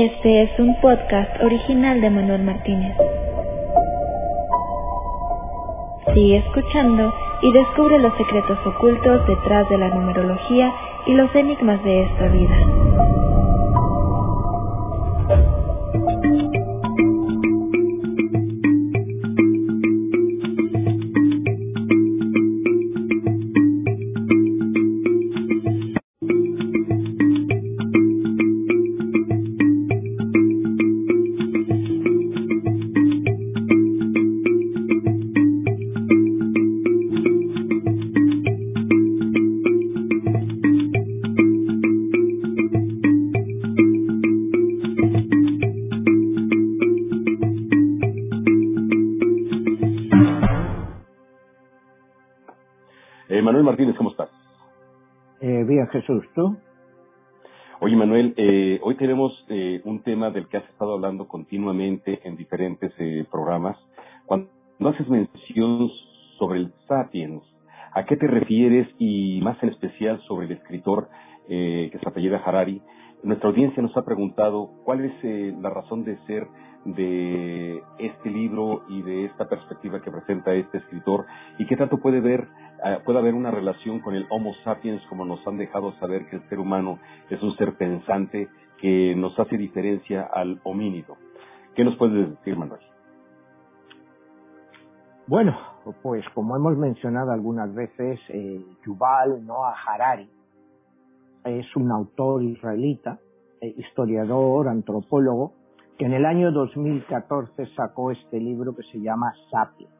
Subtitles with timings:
[0.00, 2.96] Este es un podcast original de Manuel Martínez.
[6.14, 7.12] Sigue escuchando
[7.42, 10.72] y descubre los secretos ocultos detrás de la numerología
[11.04, 12.77] y los enigmas de esta vida.
[99.28, 100.28] Yuval Noah Harari.
[101.44, 103.18] Es un autor israelita,
[103.60, 105.52] eh, historiador, antropólogo,
[105.98, 109.92] que en el año 2014 sacó este libro que se llama Sapiens,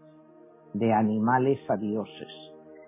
[0.75, 2.29] de animales a dioses.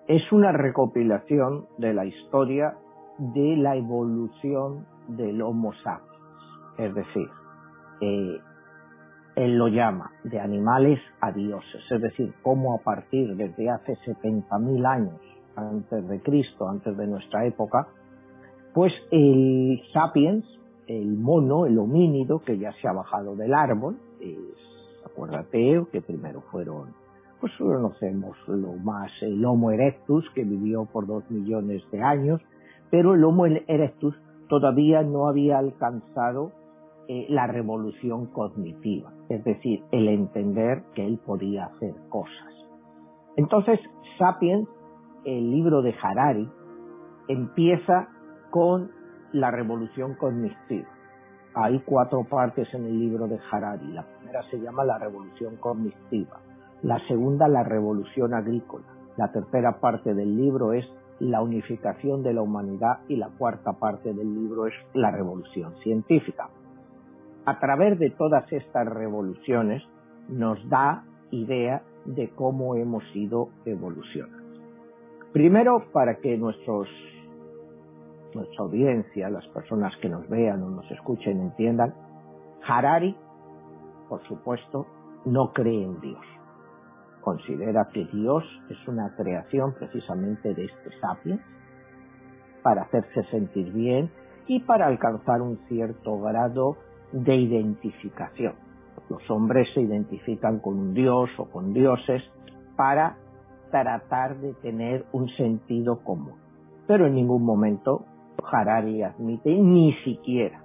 [0.07, 2.75] Es una recopilación de la historia
[3.17, 6.11] de la evolución del Homo sapiens.
[6.77, 7.27] Es decir,
[8.01, 8.39] eh,
[9.35, 14.85] él lo llama de animales a dioses, es decir, cómo a partir desde hace 70.000
[14.85, 17.87] años antes de Cristo, antes de nuestra época,
[18.73, 20.45] pues el sapiens,
[20.87, 24.37] el mono, el homínido que ya se ha bajado del árbol, es,
[25.05, 27.01] acuérdate que primero fueron
[27.41, 32.39] pues conocemos lo más el Homo erectus, que vivió por dos millones de años,
[32.91, 34.15] pero el Homo erectus
[34.47, 36.51] todavía no había alcanzado
[37.07, 42.53] eh, la revolución cognitiva, es decir, el entender que él podía hacer cosas.
[43.35, 43.79] Entonces,
[44.19, 44.67] Sapiens,
[45.25, 46.49] el libro de Harari,
[47.27, 48.09] empieza
[48.49, 48.91] con
[49.31, 50.89] la revolución cognitiva.
[51.53, 53.87] Hay cuatro partes en el libro de Harari.
[53.91, 56.39] La primera se llama la revolución cognitiva
[56.83, 60.85] la segunda la revolución agrícola, la tercera parte del libro es
[61.19, 66.49] la unificación de la humanidad y la cuarta parte del libro es la revolución científica.
[67.45, 69.83] A través de todas estas revoluciones
[70.27, 74.40] nos da idea de cómo hemos ido evolucionando.
[75.33, 76.87] Primero, para que nuestros,
[78.33, 81.93] nuestra audiencia, las personas que nos vean o nos escuchen entiendan,
[82.67, 83.15] Harari,
[84.09, 84.87] por supuesto,
[85.25, 86.25] no cree en Dios
[87.21, 91.41] considera que Dios es una creación precisamente de este sapiens
[92.63, 94.11] para hacerse sentir bien
[94.47, 96.77] y para alcanzar un cierto grado
[97.11, 98.53] de identificación.
[99.09, 102.21] Los hombres se identifican con un dios o con dioses
[102.75, 103.17] para
[103.71, 106.35] tratar de tener un sentido común.
[106.87, 108.05] Pero en ningún momento
[108.51, 110.63] Harari admite ni siquiera,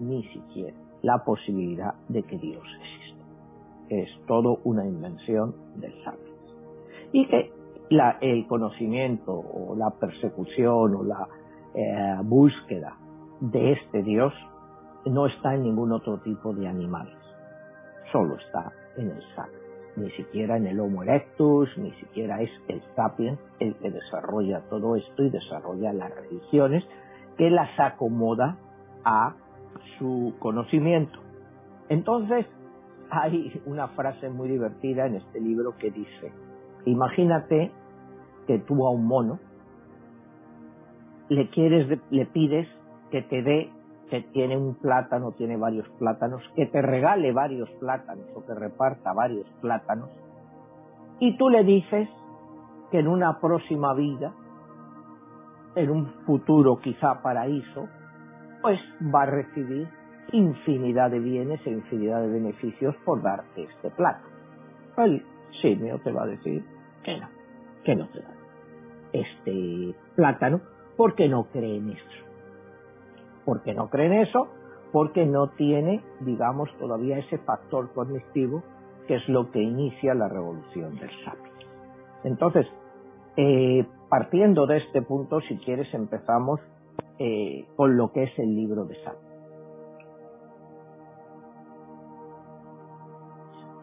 [0.00, 3.00] ni siquiera la posibilidad de que Dios exista
[3.90, 6.30] es todo una invención del sapiens.
[7.12, 7.52] Y que
[8.20, 11.28] el conocimiento o la persecución o la
[11.74, 12.96] eh, búsqueda
[13.40, 14.32] de este Dios
[15.06, 17.18] no está en ningún otro tipo de animales,
[18.12, 19.59] solo está en el sapiens.
[20.00, 24.96] Ni siquiera en el Homo erectus, ni siquiera es el sapiens el que desarrolla todo
[24.96, 26.82] esto y desarrolla las religiones
[27.36, 28.56] que las acomoda
[29.04, 29.34] a
[29.98, 31.18] su conocimiento.
[31.90, 32.46] Entonces,
[33.10, 36.32] hay una frase muy divertida en este libro que dice,
[36.86, 37.70] imagínate
[38.46, 39.38] que tú a un mono
[41.28, 42.68] le quieres, le pides
[43.10, 43.70] que te dé,
[44.10, 49.12] que tiene un plátano, tiene varios plátanos, que te regale varios plátanos o que reparta
[49.12, 50.10] varios plátanos,
[51.20, 52.08] y tú le dices
[52.90, 54.32] que en una próxima vida,
[55.76, 57.88] en un futuro quizá paraíso,
[58.62, 58.80] pues
[59.14, 59.88] va a recibir
[60.32, 64.26] infinidad de bienes e infinidad de beneficios por darte este plato.
[64.96, 65.24] El
[65.62, 66.64] simio te va a decir
[67.04, 67.28] que no,
[67.84, 68.34] que no te da
[69.12, 70.60] este plátano
[70.96, 72.29] porque no cree en eso.
[73.50, 74.46] Porque no cree en eso,
[74.92, 78.62] porque no tiene, digamos, todavía ese factor cognitivo
[79.08, 81.66] que es lo que inicia la revolución del sapiens.
[82.22, 82.68] Entonces,
[83.36, 86.60] eh, partiendo de este punto, si quieres, empezamos
[87.18, 89.34] eh, con lo que es el libro de sapiens.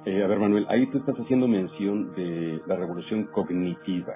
[0.05, 4.13] Eh, a ver, Manuel, ahí tú estás haciendo mención de la revolución cognitiva.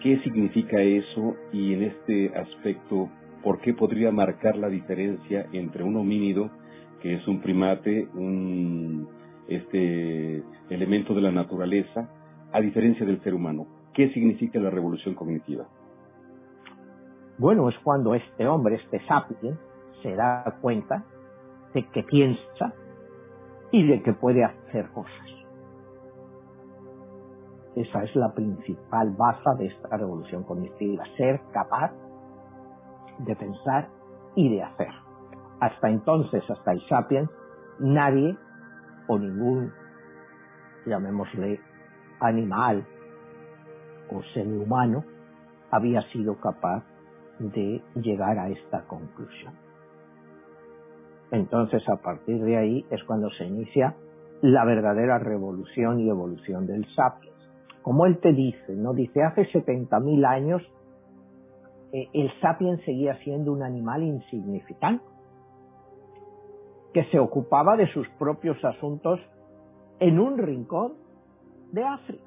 [0.00, 3.08] ¿Qué significa eso y en este aspecto,
[3.42, 6.50] por qué podría marcar la diferencia entre un homínido,
[7.00, 9.08] que es un primate, un
[9.48, 12.08] este elemento de la naturaleza,
[12.52, 13.66] a diferencia del ser humano?
[13.92, 15.66] ¿Qué significa la revolución cognitiva?
[17.38, 19.58] Bueno, es cuando este hombre, este sapien,
[20.02, 21.04] se da cuenta
[21.74, 22.74] de que piensa
[23.72, 25.26] y de que puede hacer cosas.
[27.76, 31.92] Esa es la principal base de esta revolución cognitiva, ser capaz
[33.24, 33.88] de pensar
[34.34, 34.92] y de hacer.
[35.60, 37.30] Hasta entonces, hasta el sapiens,
[37.78, 38.36] nadie
[39.08, 39.72] o ningún,
[40.86, 41.60] llamémosle,
[42.20, 42.86] animal
[44.10, 45.04] o semi-humano
[45.70, 46.84] había sido capaz
[47.38, 49.54] de llegar a esta conclusión.
[51.30, 53.94] Entonces, a partir de ahí es cuando se inicia
[54.42, 57.36] la verdadera revolución y evolución del sapiens.
[57.82, 58.92] Como él te dice, ¿no?
[58.94, 60.62] Dice, hace 70.000 años
[61.92, 65.04] eh, el sapiens seguía siendo un animal insignificante,
[66.92, 69.20] que se ocupaba de sus propios asuntos
[70.00, 70.94] en un rincón
[71.72, 72.24] de África.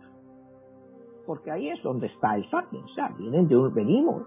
[1.25, 4.24] Porque ahí es donde está el sapiens, sea, vienen de un, venimos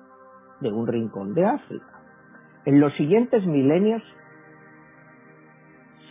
[0.61, 2.01] de un rincón de África.
[2.65, 4.03] En los siguientes milenios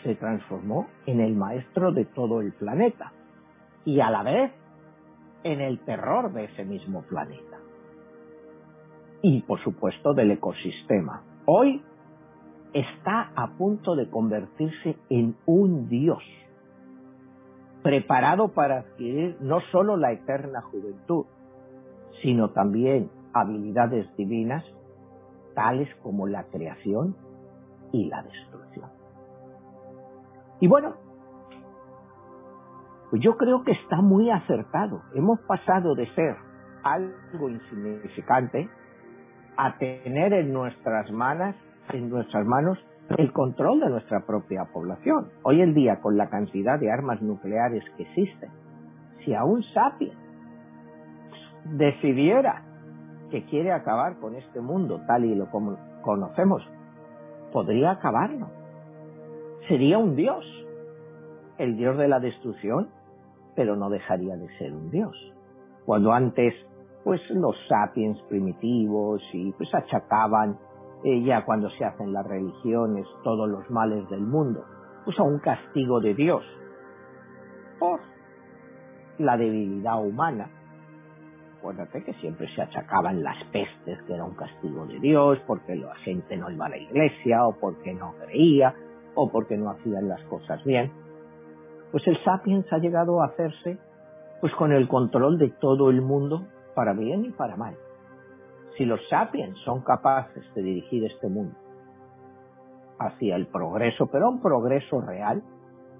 [0.04, 3.12] se transformó en el maestro de todo el planeta
[3.86, 4.52] y a la vez
[5.44, 7.55] en el terror de ese mismo planeta.
[9.22, 11.24] Y por supuesto del ecosistema.
[11.46, 11.82] Hoy
[12.74, 16.24] está a punto de convertirse en un dios,
[17.82, 21.26] preparado para adquirir no solo la eterna juventud,
[22.22, 24.64] sino también habilidades divinas
[25.54, 27.16] tales como la creación
[27.92, 28.90] y la destrucción.
[30.60, 30.96] Y bueno,
[33.10, 35.02] pues yo creo que está muy acertado.
[35.14, 36.36] Hemos pasado de ser
[36.84, 38.70] algo insignificante
[39.58, 41.56] a tener en nuestras manos,
[41.92, 42.78] en nuestras manos
[43.18, 45.30] el control de nuestra propia población.
[45.44, 48.50] Hoy en día, con la cantidad de armas nucleares que existen,
[49.24, 50.18] si a un sapiens
[51.66, 52.64] decidiera
[53.32, 56.64] que quiere acabar con este mundo tal y lo como conocemos,
[57.52, 58.50] podría acabarlo
[59.68, 60.46] sería un dios,
[61.58, 62.90] el dios de la destrucción,
[63.56, 65.16] pero no dejaría de ser un dios.
[65.86, 66.54] Cuando antes,
[67.06, 70.58] pues los sapiens primitivos y pues achacaban
[71.04, 74.66] eh, ya cuando se hacen las religiones todos los males del mundo,
[75.06, 76.44] pues a un castigo de Dios
[77.80, 78.00] por
[79.20, 80.50] la debilidad humana.
[81.60, 85.94] Acuérdate que siempre se achacaban las pestes, que era un castigo de Dios, porque la
[85.98, 88.74] gente no iba a la iglesia o porque no creía,
[89.14, 90.92] o porque no hacían las cosas bien,
[91.92, 93.78] pues el sapiens ha llegado a hacerse
[94.42, 97.76] pues con el control de todo el mundo para bien y para mal.
[98.78, 101.56] Si los sapiens son capaces de dirigir este mundo
[103.00, 105.44] hacia el progreso, pero un progreso real,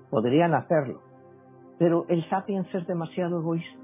[0.10, 1.02] podrían hacerlo.
[1.78, 3.80] Pero el sapiens es demasiado egoísta.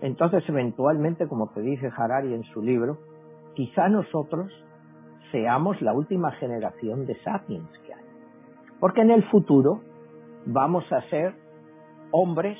[0.00, 2.98] Entonces, eventualmente, como te dice Harari en su libro,
[3.54, 4.52] quizá nosotros
[5.32, 8.04] seamos la última generación de sapiens que hay.
[8.80, 9.80] Porque en el futuro
[10.46, 11.34] vamos a ser
[12.10, 12.58] hombres,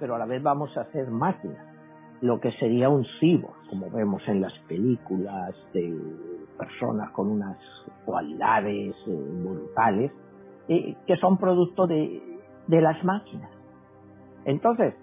[0.00, 1.65] pero a la vez vamos a ser máquinas,
[2.20, 5.98] lo que sería un cyborg, como vemos en las películas de
[6.58, 7.58] personas con unas
[8.04, 10.12] cualidades eh, brutales,
[10.68, 12.22] eh, que son producto de,
[12.66, 13.50] de las máquinas.
[14.44, 14.94] Entonces,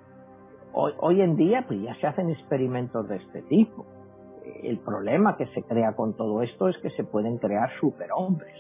[0.74, 3.86] hoy, en día pues ya se hacen experimentos de este tipo
[4.64, 8.56] el problema que se crea con todo esto es que se pueden crear superhombres,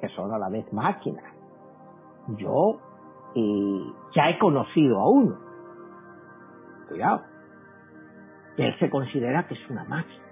[0.00, 1.24] que son a la vez máquinas.
[2.36, 2.78] Yo
[3.34, 5.38] eh, ya he conocido a uno,
[6.88, 7.22] cuidado,
[8.56, 10.24] él se considera que es una máquina.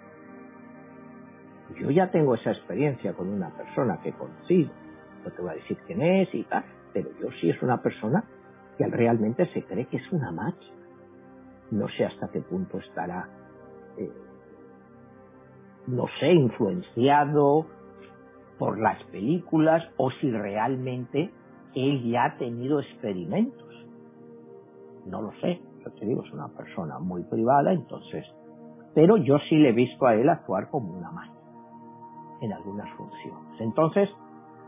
[1.80, 4.70] Yo ya tengo esa experiencia con una persona que he conocido,
[5.24, 8.24] no te voy a decir quién es y tal, pero yo sí es una persona
[8.78, 10.74] que realmente se cree que es una máquina.
[11.70, 13.28] No sé hasta qué punto estará
[13.96, 14.10] eh,
[15.86, 17.66] no sé, influenciado
[18.58, 21.30] por las películas o si realmente
[21.74, 23.68] él ya ha tenido experimentos.
[25.06, 25.60] No lo sé,
[26.00, 28.24] yo digo, es una persona muy privada, entonces,
[28.94, 31.34] pero yo sí le he visto a él actuar como una máquina
[32.40, 33.60] en algunas funciones.
[33.60, 34.08] Entonces,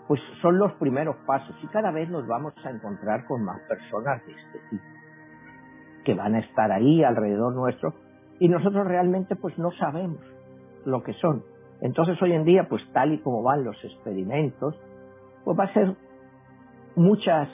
[0.09, 4.25] pues son los primeros pasos y cada vez nos vamos a encontrar con más personas
[4.27, 4.85] de este tipo
[6.05, 7.95] que van a estar ahí alrededor nuestro
[8.39, 10.21] y nosotros realmente pues no sabemos
[10.85, 11.43] lo que son.
[11.81, 14.77] Entonces hoy en día pues tal y como van los experimentos
[15.45, 15.97] pues va a ser
[16.95, 17.49] muchas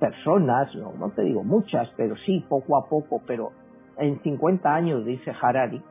[0.00, 3.52] personas, no, no te digo muchas, pero sí poco a poco, pero
[3.98, 5.82] en 50 años dice Harari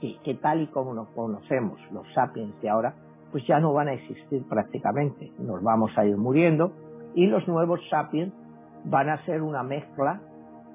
[0.00, 2.94] que, que tal y como nos conocemos los sapiens de ahora
[3.34, 5.32] pues ya no van a existir prácticamente.
[5.40, 6.70] Nos vamos a ir muriendo
[7.16, 8.32] y los nuevos sapiens
[8.84, 10.20] van a ser una mezcla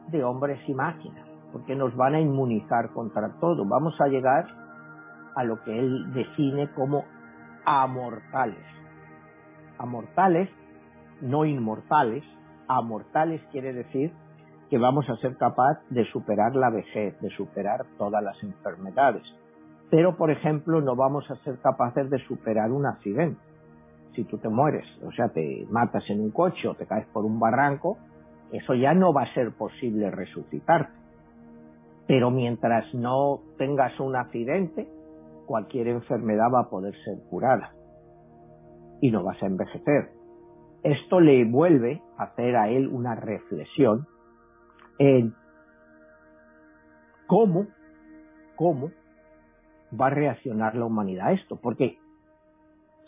[0.07, 3.63] de hombres y máquinas, porque nos van a inmunizar contra todo.
[3.63, 4.45] Vamos a llegar
[5.37, 7.05] a lo que él define como
[7.63, 8.65] amortales.
[9.77, 10.49] Amortales,
[11.21, 12.23] no inmortales.
[12.67, 14.11] Amortales quiere decir
[14.69, 19.23] que vamos a ser capaz de superar la vejez, de superar todas las enfermedades
[19.89, 23.39] pero por ejemplo no vamos a ser capaces de superar un accidente.
[24.15, 27.25] Si tú te mueres, o sea, te matas en un coche o te caes por
[27.25, 27.97] un barranco,
[28.51, 30.93] eso ya no va a ser posible resucitarte.
[32.07, 34.87] Pero mientras no tengas un accidente,
[35.45, 37.73] cualquier enfermedad va a poder ser curada
[39.01, 40.09] y no vas a envejecer.
[40.83, 44.07] Esto le vuelve a hacer a él una reflexión
[44.97, 45.33] en
[47.27, 47.67] cómo,
[48.55, 48.91] cómo
[49.99, 51.97] va a reaccionar la humanidad a esto, porque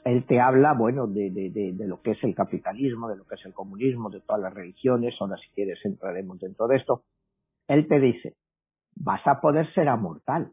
[0.04, 3.36] él te habla, bueno, de, de, de, lo que es el capitalismo, de lo que
[3.36, 7.04] es el comunismo, de todas las religiones, ahora si quieres entraremos dentro de esto.
[7.68, 8.36] Él te dice,
[8.96, 10.52] vas a poder ser amortal,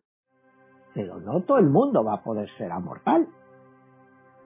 [0.94, 3.26] pero no todo el mundo va a poder ser amortal.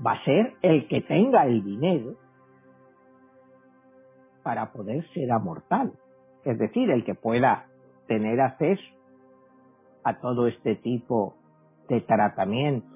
[0.04, 2.16] Va a ser el que tenga el dinero
[4.42, 5.92] para poder ser amortal.
[6.44, 7.66] Es decir, el que pueda
[8.06, 8.82] tener acceso
[10.04, 11.34] a todo este tipo
[11.88, 12.88] de tratamiento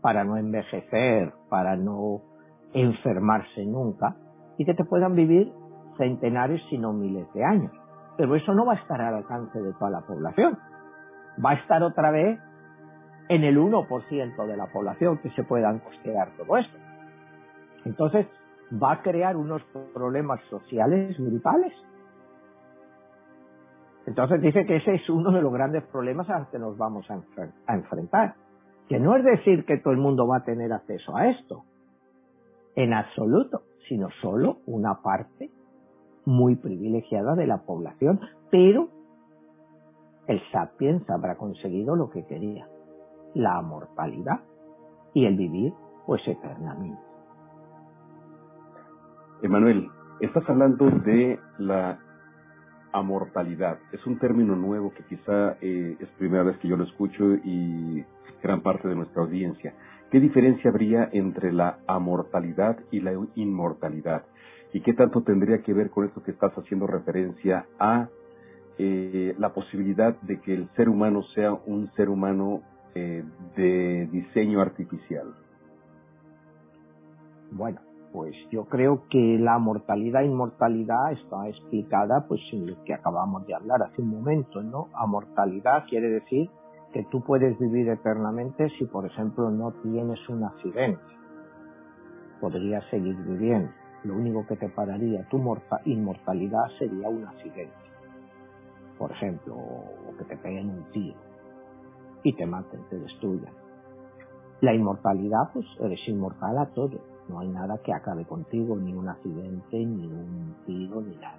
[0.00, 2.22] para no envejecer, para no
[2.72, 4.16] enfermarse nunca
[4.56, 5.52] y que te puedan vivir
[5.96, 7.72] centenares, si no miles de años.
[8.16, 10.58] Pero eso no va a estar al alcance de toda la población.
[11.44, 12.38] Va a estar otra vez
[13.28, 16.76] en el 1% de la población que se puedan costear todo esto.
[17.84, 18.26] Entonces,
[18.72, 19.62] va a crear unos
[19.94, 21.72] problemas sociales brutales
[24.08, 27.06] entonces dice que ese es uno de los grandes problemas a los que nos vamos
[27.10, 28.36] a, enfrentar.
[28.88, 31.64] Que no es decir que todo el mundo va a tener acceso a esto,
[32.74, 35.50] en absoluto, sino solo una parte
[36.24, 38.18] muy privilegiada de la población,
[38.50, 38.88] pero
[40.26, 42.66] el sapiens habrá conseguido lo que quería,
[43.34, 44.40] la mortalidad
[45.12, 45.74] y el vivir
[46.06, 47.02] pues eternamente.
[49.40, 52.00] Emanuel, estás hablando de la
[52.92, 53.78] amortalidad.
[53.92, 58.04] Es un término nuevo que quizá eh, es primera vez que yo lo escucho y
[58.42, 59.74] gran parte de nuestra audiencia.
[60.10, 64.24] ¿Qué diferencia habría entre la amortalidad y la inmortalidad?
[64.72, 68.08] ¿Y qué tanto tendría que ver con esto que estás haciendo referencia a
[68.76, 72.62] eh, la posibilidad de que el ser humano sea un ser humano
[72.96, 73.22] eh,
[73.56, 75.32] de diseño artificial?
[77.52, 77.80] Bueno,
[78.12, 83.54] pues yo creo que la mortalidad inmortalidad está explicada pues en lo que acabamos de
[83.54, 84.88] hablar hace un momento, ¿no?
[84.94, 86.50] Amortalidad quiere decir
[86.92, 91.02] que tú puedes vivir eternamente si por ejemplo no tienes un accidente.
[92.40, 93.70] Podrías seguir viviendo.
[94.04, 95.38] Lo único que te pararía tu
[95.84, 97.74] inmortalidad sería un accidente.
[98.96, 101.18] Por ejemplo, o que te peguen un tiro
[102.22, 103.52] y te maten, te destruyan.
[104.60, 109.08] La inmortalidad, pues eres inmortal a todo no hay nada que acabe contigo, ni un
[109.08, 111.38] accidente, ni un tiro, ni nada.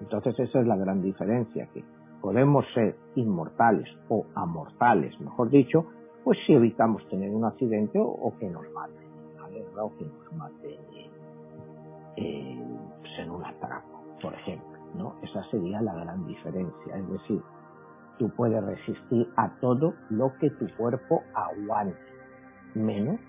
[0.00, 1.84] Entonces esa es la gran diferencia, que
[2.20, 5.86] podemos ser inmortales o amortales, mejor dicho,
[6.24, 9.08] pues si evitamos tener un accidente o, que nos maten,
[9.40, 9.64] ¿vale?
[9.80, 10.80] O que nos maten
[12.16, 12.60] eh,
[13.18, 15.14] en un atraco, por ejemplo, ¿no?
[15.22, 17.40] Esa sería la gran diferencia, es decir,
[18.18, 21.96] tú puedes resistir a todo lo que tu cuerpo aguante,
[22.74, 23.20] menos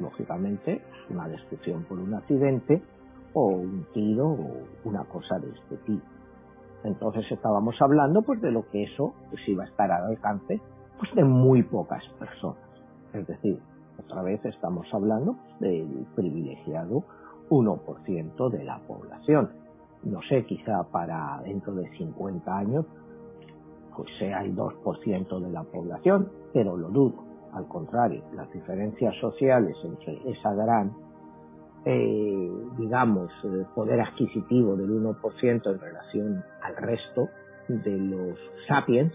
[0.00, 2.82] lógicamente, una destrucción por un accidente
[3.32, 6.04] o un tiro o una cosa de este tipo.
[6.84, 10.60] Entonces estábamos hablando pues de lo que eso pues iba a estar al alcance
[10.98, 12.62] pues de muy pocas personas.
[13.12, 13.58] Es decir,
[13.98, 17.04] otra vez estamos hablando pues, del privilegiado
[17.48, 19.50] 1% de la población.
[20.04, 22.86] No sé, quizá para dentro de 50 años
[23.96, 27.33] pues sea el 2% de la población, pero lo dudo.
[27.54, 30.92] Al contrario, las diferencias sociales entre esa gran,
[31.84, 37.28] eh, digamos, eh, poder adquisitivo del 1% en relación al resto
[37.68, 39.12] de los sapiens,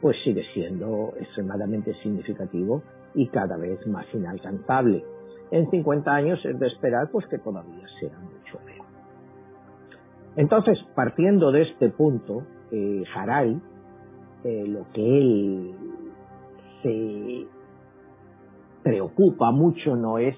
[0.00, 2.82] pues sigue siendo extremadamente significativo
[3.14, 5.04] y cada vez más inalcanzable.
[5.50, 8.86] en 50 años es de esperar pues que todavía sea mucho peor.
[10.34, 13.60] Entonces, partiendo de este punto, eh, Harari,
[14.44, 15.74] eh, lo que él
[16.82, 17.46] se
[18.82, 20.36] preocupa mucho no es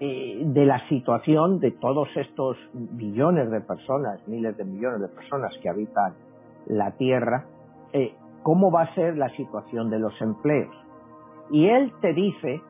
[0.00, 5.52] eh, de la situación de todos estos millones de personas, miles de millones de personas
[5.62, 6.14] que habitan
[6.66, 7.44] la Tierra,
[7.92, 10.74] eh, cómo va a ser la situación de los empleos.
[11.50, 12.60] Y él te dice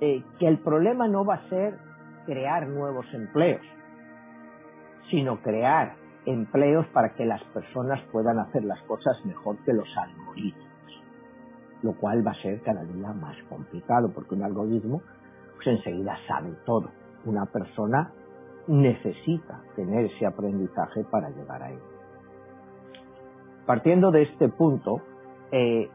[0.00, 1.74] eh, que el problema no va a ser
[2.24, 3.62] crear nuevos empleos,
[5.10, 10.63] sino crear empleos para que las personas puedan hacer las cosas mejor que los algoritmos,
[11.84, 15.02] lo cual va a ser cada día más complicado, porque un algoritmo
[15.56, 16.88] pues enseguida sabe todo.
[17.26, 18.10] Una persona
[18.66, 21.78] necesita tener ese aprendizaje para llegar a él.
[23.66, 25.02] Partiendo de este punto,
[25.52, 25.90] eh,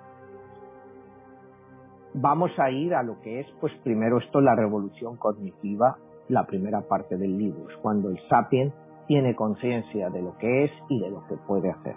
[2.14, 6.82] vamos a ir a lo que es, pues primero esto, la revolución cognitiva, la primera
[6.82, 8.74] parte del libro, cuando el sapiens
[9.08, 11.96] tiene conciencia de lo que es y de lo que puede hacer.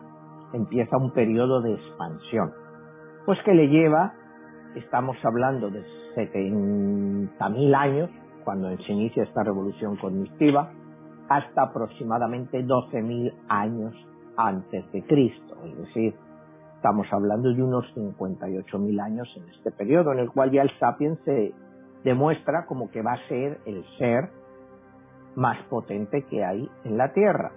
[0.54, 2.52] Empieza un periodo de expansión,
[3.26, 4.14] pues que le lleva,
[4.74, 5.84] estamos hablando de
[6.16, 8.10] 70.000 años,
[8.44, 10.72] cuando se inicia esta revolución cognitiva,
[11.28, 13.94] hasta aproximadamente 12.000 años
[14.36, 16.14] antes de Cristo, es decir,
[16.76, 21.18] estamos hablando de unos 58.000 años en este periodo, en el cual ya el sapiens
[21.24, 21.54] se
[22.02, 24.30] demuestra como que va a ser el ser
[25.36, 27.52] más potente que hay en la Tierra.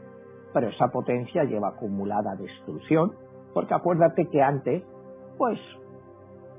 [0.53, 3.13] Pero esa potencia lleva acumulada destrucción,
[3.53, 4.84] porque acuérdate que antes,
[5.38, 5.60] pues,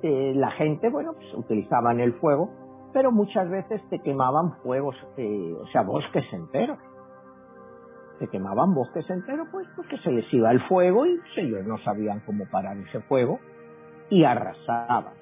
[0.03, 2.51] eh, la gente, bueno, pues utilizaban el fuego,
[2.93, 6.79] pero muchas veces te quemaban fuegos, eh, o sea, bosques enteros.
[8.19, 11.79] Se quemaban bosques enteros, pues, porque se les iba el fuego y pues, ellos no
[11.79, 13.39] sabían cómo parar ese fuego
[14.09, 15.15] y arrasaban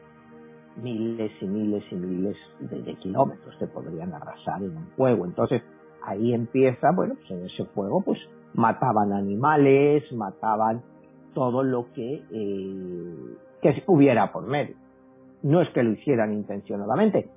[0.77, 5.25] miles y miles y miles de, kilómetros te podrían arrasar en un fuego.
[5.25, 5.63] Entonces,
[6.05, 8.19] ahí empieza, bueno, pues en ese fuego pues
[8.55, 10.83] mataban animales, mataban
[11.35, 13.37] todo lo que, eh,
[13.73, 14.77] que hubiera por medio.
[15.43, 17.31] No es que lo hicieran intencionadamente,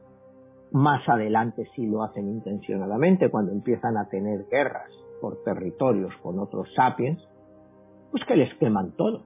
[0.71, 6.67] más adelante sí lo hacen intencionadamente cuando empiezan a tener guerras por territorios con otros
[6.75, 7.21] sapiens,
[8.11, 9.23] pues que les queman todo.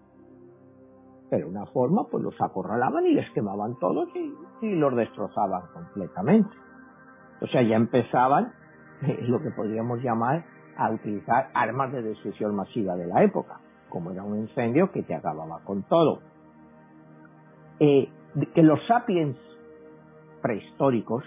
[1.30, 6.56] Pero una forma, pues los acorralaban y les quemaban todos y, los destrozaban completamente.
[7.42, 8.54] O sea, ya empezaban
[9.22, 10.46] lo que podríamos llamar
[10.78, 13.60] a utilizar armas de destrucción masiva de la época,
[13.90, 16.22] como era un incendio que te acababa con todo.
[17.84, 18.08] Eh,
[18.54, 19.36] que los sapiens
[20.40, 21.24] prehistóricos,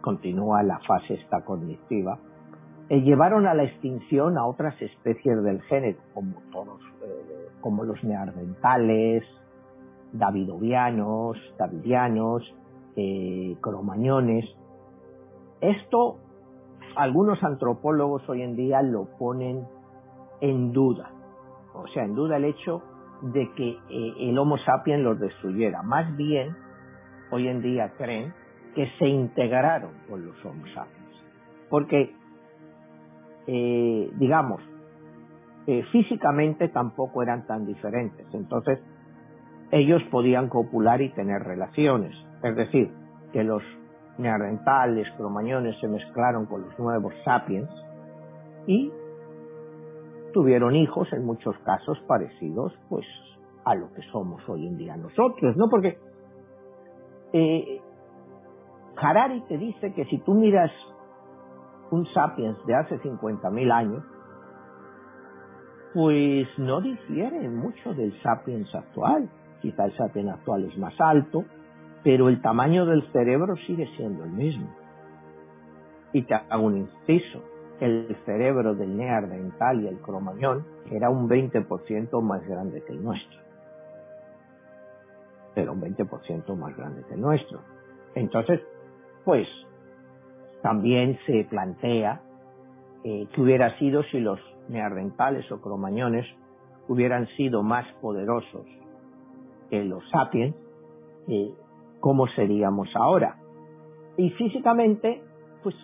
[0.00, 2.18] continúa la fase esta cognitiva,
[2.88, 8.02] eh, llevaron a la extinción a otras especies del género, como todos, eh, como los
[8.02, 9.22] neandertales,
[10.12, 12.42] davidovianos, davidianos,
[13.60, 14.44] cromañones.
[15.60, 16.18] Esto
[16.96, 19.66] algunos antropólogos hoy en día lo ponen
[20.40, 21.10] en duda,
[21.74, 22.82] o sea, en duda el hecho
[23.22, 25.82] de que eh, el Homo sapiens los destruyera.
[25.82, 26.56] Más bien,
[27.30, 28.34] hoy en día creen
[28.74, 31.24] que se integraron con los Homo sapiens.
[31.70, 32.14] Porque,
[33.46, 34.60] eh, digamos,
[35.66, 38.26] eh, físicamente tampoco eran tan diferentes.
[38.34, 38.80] Entonces,
[39.70, 42.14] ellos podían copular y tener relaciones.
[42.42, 42.90] Es decir,
[43.32, 43.62] que los
[44.18, 47.70] neandertales, cromañones se mezclaron con los nuevos sapiens
[48.66, 48.92] y
[50.32, 53.06] tuvieron hijos en muchos casos parecidos pues
[53.64, 55.68] a lo que somos hoy en día nosotros, ¿no?
[55.68, 55.98] Porque
[57.32, 57.80] eh,
[58.96, 60.70] Harari te dice que si tú miras
[61.90, 64.04] un sapiens de hace 50.000 años,
[65.92, 69.28] pues no difiere mucho del sapiens actual.
[69.60, 71.44] Quizá el sapiens actual es más alto,
[72.02, 74.74] pero el tamaño del cerebro sigue siendo el mismo.
[76.12, 77.42] Y te hago un inciso,
[77.82, 83.40] el cerebro del neandertal y el cromañón era un 20% más grande que el nuestro.
[85.56, 87.60] Era un 20% más grande que el nuestro.
[88.14, 88.60] Entonces,
[89.24, 89.48] pues,
[90.62, 92.20] también se plantea
[93.02, 96.24] eh, que hubiera sido si los neandertales o cromañones
[96.86, 98.64] hubieran sido más poderosos
[99.70, 100.54] que los sapiens,
[101.26, 101.52] eh,
[101.98, 103.38] cómo seríamos ahora.
[104.16, 105.20] Y físicamente,
[105.64, 105.74] pues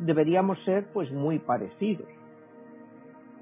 [0.00, 2.08] deberíamos ser pues muy parecidos.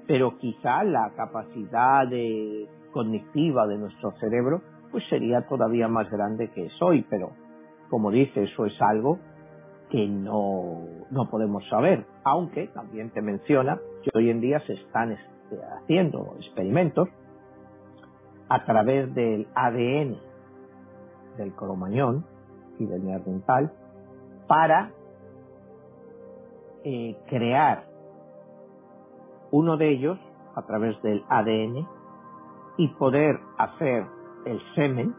[0.07, 6.65] Pero quizá la capacidad de cognitiva de nuestro cerebro pues sería todavía más grande que
[6.65, 7.31] es hoy, pero
[7.89, 9.19] como dice, eso es algo
[9.89, 15.11] que no, no podemos saber, aunque también te menciona que hoy en día se están
[15.11, 17.09] este, haciendo experimentos
[18.49, 20.17] a través del ADN
[21.37, 22.25] del cromañón
[22.77, 23.71] y del neandertal
[24.47, 24.91] para
[26.83, 27.85] eh, crear
[29.51, 30.19] uno de ellos
[30.55, 31.87] a través del ADN
[32.77, 34.05] y poder hacer
[34.45, 35.13] el semen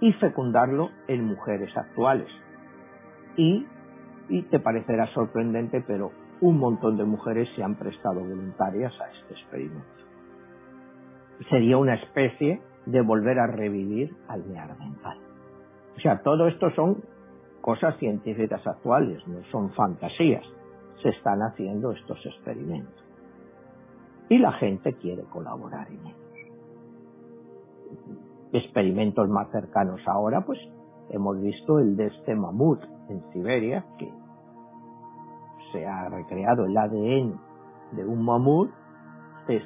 [0.00, 2.28] y fecundarlo en mujeres actuales.
[3.36, 3.66] Y,
[4.28, 9.34] y te parecerá sorprendente, pero un montón de mujeres se han prestado voluntarias a este
[9.34, 9.86] experimento.
[11.50, 15.18] Sería una especie de volver a revivir al neandertal.
[15.96, 17.02] O sea, todo esto son
[17.60, 20.44] cosas científicas actuales, no son fantasías.
[21.02, 23.04] Se están haciendo estos experimentos.
[24.28, 26.16] Y la gente quiere colaborar en ellos.
[28.52, 30.58] Experimentos más cercanos ahora, pues
[31.10, 34.12] hemos visto el de este mamut en Siberia, que
[35.72, 37.40] se ha recreado el ADN
[37.92, 38.70] de un mamut,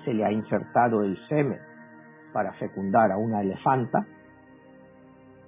[0.04, 1.58] se le ha insertado el semen
[2.32, 4.06] para fecundar a una elefanta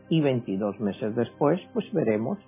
[0.08, 2.38] y 22 meses después pues veremos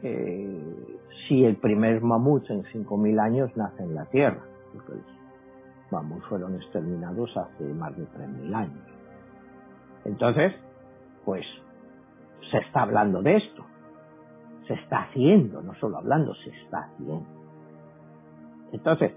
[0.00, 6.54] si el primer mamut en 5.000 años nace en la Tierra, porque los mamuts fueron
[6.54, 8.84] exterminados hace más de 3.000 años.
[10.04, 10.54] Entonces,
[11.24, 11.44] pues
[12.50, 13.64] se está hablando de esto,
[14.66, 17.26] se está haciendo, no solo hablando, se está haciendo.
[18.72, 19.12] Entonces,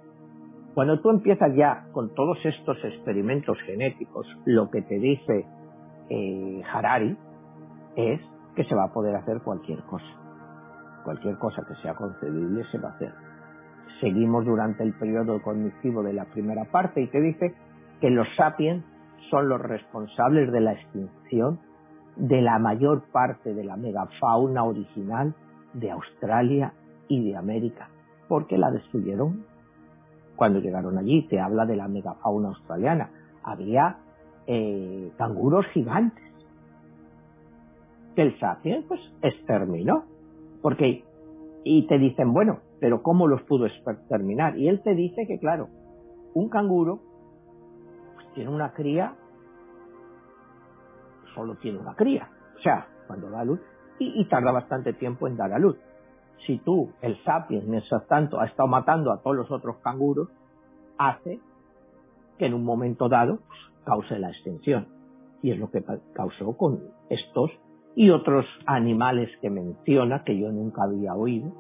[0.74, 5.46] cuando tú empiezas ya con todos estos experimentos genéticos, lo que te dice
[6.10, 7.18] eh, Harari
[7.96, 8.22] es
[8.56, 10.06] que se va a poder hacer cualquier cosa.
[11.04, 13.14] Cualquier cosa que sea concebible se va a hacer.
[14.00, 17.54] Seguimos durante el periodo cognitivo de la primera parte y te dice
[18.00, 18.84] que los sapiens
[19.30, 21.60] son los responsables de la extinción
[22.16, 25.34] de la mayor parte de la megafauna original
[25.74, 26.74] de Australia
[27.08, 27.90] y de América,
[28.28, 29.46] porque la destruyeron
[30.36, 31.28] cuando llegaron allí.
[31.28, 33.10] Te habla de la megafauna australiana.
[33.44, 33.98] Había
[34.48, 36.24] eh, canguros gigantes
[38.16, 40.04] que el sapiens pues exterminó.
[40.62, 41.04] Porque,
[41.64, 44.58] y te dicen, bueno, pero ¿cómo los pudo exterminar?
[44.58, 45.70] Y él te dice que, claro,
[46.34, 47.00] un canguro
[48.16, 49.16] pues, tiene una cría,
[51.36, 52.30] solo tiene una cría.
[52.58, 53.60] O sea, cuando da luz,
[54.00, 55.78] y, tarda bastante tiempo en dar a luz.
[56.48, 60.30] Si tú, el sapiens, mientras tanto, ha estado matando a todos los otros canguros,
[60.98, 61.40] hace
[62.40, 64.88] que en un momento dado pues, cause la extinción.
[65.44, 67.52] Y es lo que causó con estos
[67.96, 71.52] y otros animales que menciona que yo nunca había oído,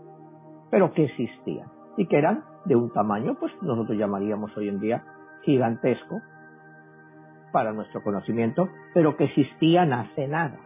[0.69, 1.67] pero que existían
[1.97, 5.03] y que eran de un tamaño, pues nosotros llamaríamos hoy en día
[5.43, 6.21] gigantesco
[7.51, 10.57] para nuestro conocimiento, pero que existían hace nada.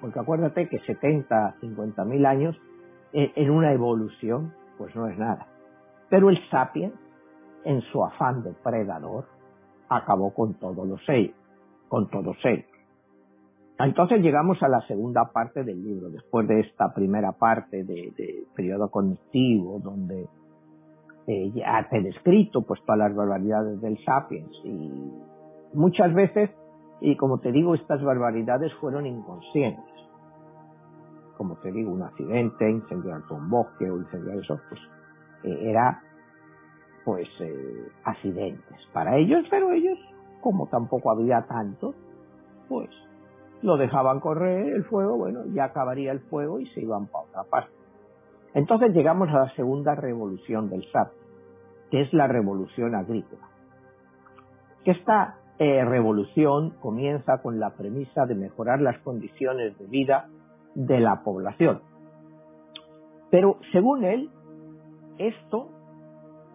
[0.00, 2.56] Porque acuérdate que 70, 50 mil años
[3.12, 5.46] eh, en una evolución, pues no es nada.
[6.08, 6.94] Pero el sapiens,
[7.64, 9.26] en su afán de predador,
[9.88, 11.36] acabó con todos los ellos,
[11.88, 12.69] con todos ellos.
[13.84, 18.90] Entonces llegamos a la segunda parte del libro, después de esta primera parte de, periodo
[18.90, 20.26] cognitivo, donde
[21.26, 25.12] eh, ya te he descrito pues todas las barbaridades del sapiens y
[25.72, 26.50] muchas veces,
[27.00, 29.84] y como te digo, estas barbaridades fueron inconscientes.
[31.36, 34.80] Como te digo, un accidente, incendiar un bosque o incendiar eso, pues
[35.44, 36.02] eh, era
[37.04, 39.98] pues eh, accidentes para ellos, pero ellos,
[40.42, 41.94] como tampoco había tanto,
[42.68, 42.90] pues
[43.62, 47.44] lo dejaban correr el fuego, bueno, ya acabaría el fuego y se iban para otra
[47.44, 47.72] parte.
[48.54, 51.12] Entonces llegamos a la segunda revolución del SAP,
[51.90, 53.48] que es la revolución agrícola.
[54.84, 60.28] Esta eh, revolución comienza con la premisa de mejorar las condiciones de vida
[60.74, 61.82] de la población.
[63.30, 64.30] Pero según él,
[65.18, 65.68] esto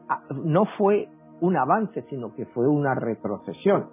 [0.09, 1.07] ah, no fue
[1.39, 3.89] un avance, sino que fue una retrocesión.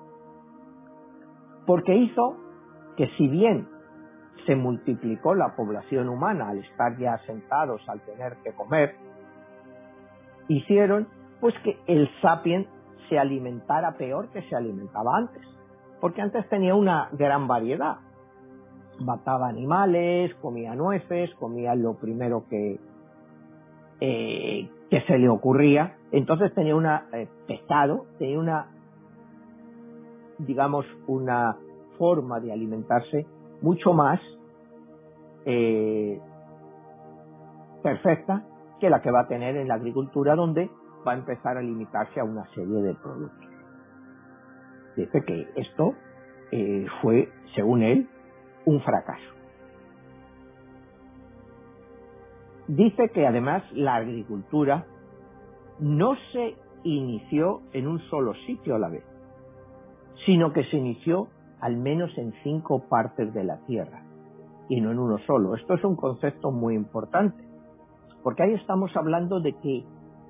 [1.66, 2.36] Porque hizo
[2.96, 3.68] que si bien
[4.46, 8.96] se multiplicó la población humana al estar ya sentados, al tener que comer,
[10.48, 11.08] hicieron
[11.40, 12.66] pues que el sapiens
[13.08, 15.42] se alimentara peor que se alimentaba antes,
[16.00, 17.96] porque antes tenía una gran variedad.
[18.98, 22.78] Mataba animales, comía nueces, comía lo primero que,
[24.00, 25.96] eh, que se le ocurría.
[26.12, 28.66] Entonces tenía una eh, pesado, tenía una,
[30.38, 31.56] digamos, una
[32.02, 33.26] forma de alimentarse
[33.60, 34.20] mucho más
[35.44, 36.20] eh,
[37.80, 38.42] perfecta
[38.80, 40.68] que la que va a tener en la agricultura donde
[41.06, 43.48] va a empezar a limitarse a una serie de productos.
[44.96, 45.94] Dice que esto
[46.50, 48.08] eh, fue, según él,
[48.64, 49.30] un fracaso.
[52.66, 54.86] Dice que además la agricultura
[55.78, 59.04] no se inició en un solo sitio a la vez,
[60.26, 61.28] sino que se inició
[61.62, 64.02] al menos en cinco partes de la Tierra
[64.68, 65.54] y no en uno solo.
[65.54, 67.52] Esto es un concepto muy importante
[68.22, 69.84] porque ahí estamos hablando de que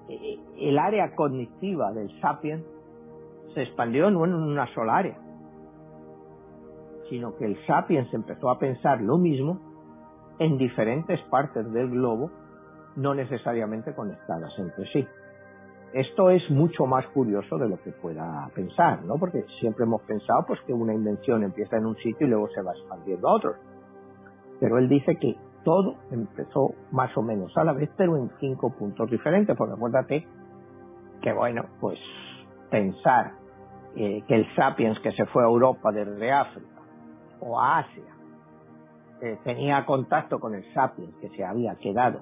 [0.08, 2.64] eh, el área cognitiva del sapiens
[3.54, 5.18] se expandió no en una sola área,
[7.10, 9.60] sino que el sapiens empezó a pensar lo mismo
[10.38, 12.30] en diferentes partes del globo,
[12.96, 15.06] no necesariamente conectadas entre sí.
[15.92, 19.16] Esto es mucho más curioso de lo que pueda pensar, ¿no?
[19.16, 22.62] Porque siempre hemos pensado pues que una invención empieza en un sitio y luego se
[22.62, 23.56] va expandiendo a otros.
[24.58, 28.70] Pero él dice que todo empezó más o menos a la vez, pero en cinco
[28.70, 30.26] puntos diferentes, porque acuérdate
[31.20, 31.98] que bueno, pues
[32.70, 33.32] pensar
[33.94, 36.80] eh, que el sapiens que se fue a Europa desde África
[37.40, 38.02] o a Asia
[39.20, 42.20] eh, tenía contacto con el sapiens que se había quedado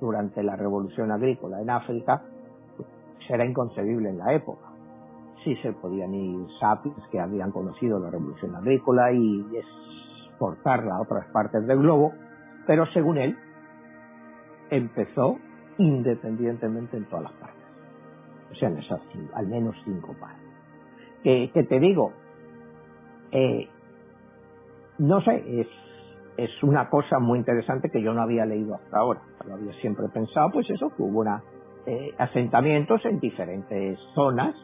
[0.00, 2.22] durante la revolución agrícola en África,
[3.28, 4.66] era inconcebible en la época.
[5.44, 9.44] Sí se podían ir sapiens que habían conocido la revolución agrícola y
[10.28, 12.12] exportarla a otras partes del globo,
[12.66, 13.36] pero según él,
[14.70, 15.38] empezó
[15.78, 17.62] independientemente en todas las partes.
[18.50, 19.00] O sea, en esas
[19.34, 20.42] al menos cinco partes.
[21.22, 22.12] Que, te digo,
[23.32, 23.68] eh,
[24.98, 25.68] no sé, es
[26.38, 29.20] es una cosa muy interesante que yo no había leído hasta ahora.
[29.46, 31.42] Lo había siempre pensado, pues eso, que hubo una,
[31.90, 34.54] eh, asentamientos en diferentes zonas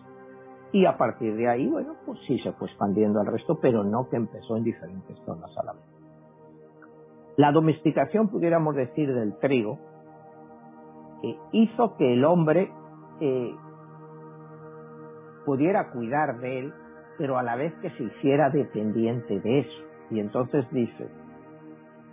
[0.73, 4.11] y a partir de ahí, bueno, pues sí se fue expandiendo al resto, pero no
[4.11, 5.85] que empezó en diferentes zonas a la vez.
[7.39, 9.79] La domesticación, pudiéramos decir, del trigo,
[11.23, 12.71] eh, hizo que el hombre
[13.21, 13.55] eh,
[15.47, 16.75] pudiera cuidar de él,
[17.17, 19.83] pero a la vez que se hiciera dependiente de eso.
[20.11, 21.09] Y entonces dice,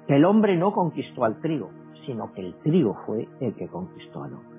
[0.08, 1.70] el hombre no conquistó al trigo,
[2.06, 4.51] sino que el trigo fue el que conquistó al hombre.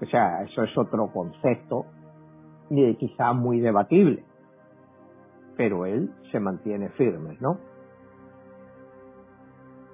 [0.00, 1.86] O sea, eso es otro concepto
[2.98, 4.24] quizá muy debatible,
[5.56, 7.58] pero él se mantiene firme, ¿no?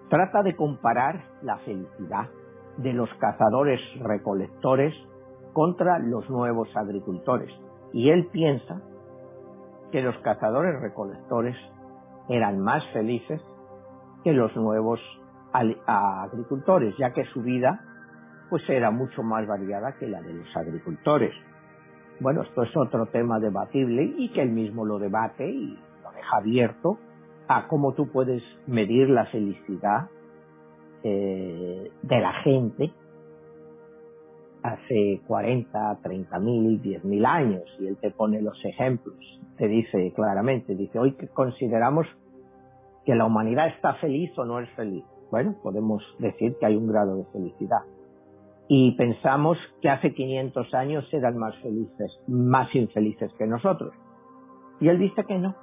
[0.08, 2.28] Trata de comparar la felicidad
[2.78, 4.94] de los cazadores recolectores
[5.52, 7.50] contra los nuevos agricultores.
[7.92, 8.80] Y él piensa
[9.90, 11.56] que los cazadores recolectores
[12.28, 13.40] eran más felices
[14.24, 15.00] que los nuevos
[15.52, 17.80] agricultores, ya que su vida
[18.52, 21.32] pues era mucho más variada que la de los agricultores.
[22.20, 25.68] Bueno, esto es otro tema debatible y que él mismo lo debate y
[26.02, 26.98] lo deja abierto
[27.48, 30.10] a cómo tú puedes medir la felicidad
[31.02, 32.92] eh, de la gente
[34.62, 39.16] hace 40, 30 mil, 10 mil años y él te pone los ejemplos,
[39.56, 42.06] te dice claramente, dice, hoy consideramos
[43.06, 45.04] que la humanidad está feliz o no es feliz.
[45.30, 47.80] Bueno, podemos decir que hay un grado de felicidad.
[48.74, 53.92] Y pensamos que hace 500 años eran más felices, más infelices que nosotros.
[54.80, 55.54] Y él dice que no,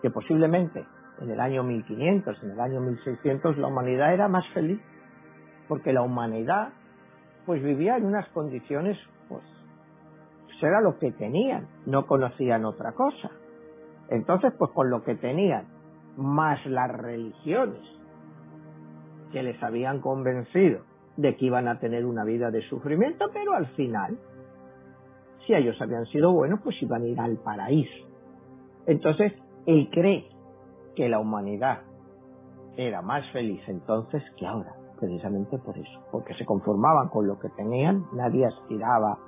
[0.00, 0.82] que posiblemente
[1.20, 4.80] en el año 1500, en el año 1600 la humanidad era más feliz,
[5.68, 6.70] porque la humanidad
[7.44, 8.96] pues vivía en unas condiciones
[9.28, 9.44] pues,
[10.46, 13.30] pues era lo que tenían, no conocían otra cosa.
[14.08, 15.66] Entonces pues con lo que tenían
[16.16, 17.82] más las religiones
[19.32, 23.66] que les habían convencido de que iban a tener una vida de sufrimiento, pero al
[23.68, 24.18] final,
[25.46, 28.06] si ellos habían sido buenos, pues iban a ir al paraíso.
[28.86, 29.32] Entonces,
[29.66, 30.28] él cree
[30.94, 31.82] que la humanidad
[32.76, 37.48] era más feliz entonces que ahora, precisamente por eso, porque se conformaban con lo que
[37.50, 39.18] tenían, nadie aspiraba,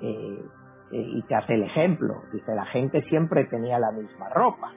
[0.00, 0.44] eh,
[0.92, 4.72] eh, y te hace el ejemplo, dice, la gente siempre tenía la misma ropa,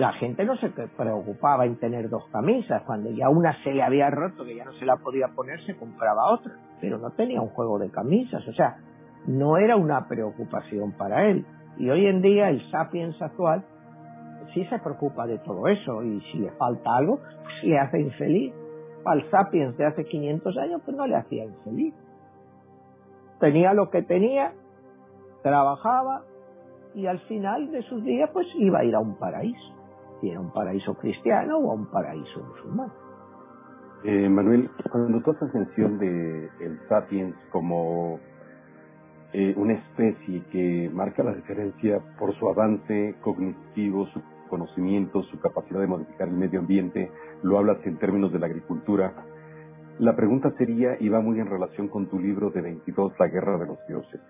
[0.00, 2.82] la gente no se preocupaba en tener dos camisas.
[2.84, 5.76] Cuando ya una se le había roto, que ya no se la podía poner, se
[5.76, 6.54] compraba otra.
[6.80, 8.48] Pero no tenía un juego de camisas.
[8.48, 8.78] O sea,
[9.26, 11.44] no era una preocupación para él.
[11.76, 13.62] Y hoy en día el sapiens actual
[14.54, 16.02] sí se preocupa de todo eso.
[16.02, 18.54] Y si le falta algo, pues le hace infeliz.
[19.04, 21.94] Al sapiens de hace 500 años, pues no le hacía infeliz.
[23.38, 24.54] Tenía lo que tenía,
[25.42, 26.22] trabajaba
[26.94, 29.79] y al final de sus días pues iba a ir a un paraíso
[30.28, 32.92] era un paraíso cristiano o un paraíso musulmán.
[34.02, 38.18] Eh, Manuel, cuando tú haces mención de el sapiens como
[39.32, 45.80] eh, una especie que marca la diferencia por su avance cognitivo, su conocimiento, su capacidad
[45.80, 47.10] de modificar el medio ambiente,
[47.42, 49.12] lo hablas en términos de la agricultura.
[49.98, 53.58] La pregunta sería, y va muy en relación con tu libro de 22, La Guerra
[53.58, 54.20] de los Dioses.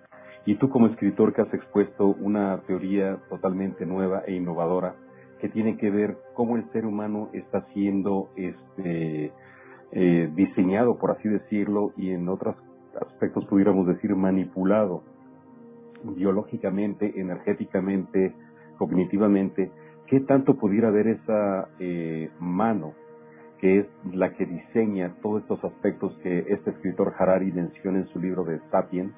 [0.44, 4.94] Y tú como escritor que has expuesto una teoría totalmente nueva e innovadora,
[5.40, 9.32] que tiene que ver cómo el ser humano está siendo este,
[9.92, 12.56] eh, diseñado, por así decirlo, y en otros
[13.00, 15.02] aspectos pudiéramos decir manipulado
[16.02, 18.34] biológicamente, energéticamente,
[18.78, 19.70] cognitivamente,
[20.06, 22.94] ¿qué tanto pudiera haber esa eh, mano
[23.60, 28.18] que es la que diseña todos estos aspectos que este escritor Harari menciona en su
[28.18, 29.12] libro de Sapiens,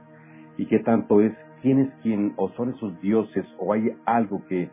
[0.56, 1.32] y qué tanto es
[1.62, 4.68] quién es quien, o son esos dioses, o hay algo que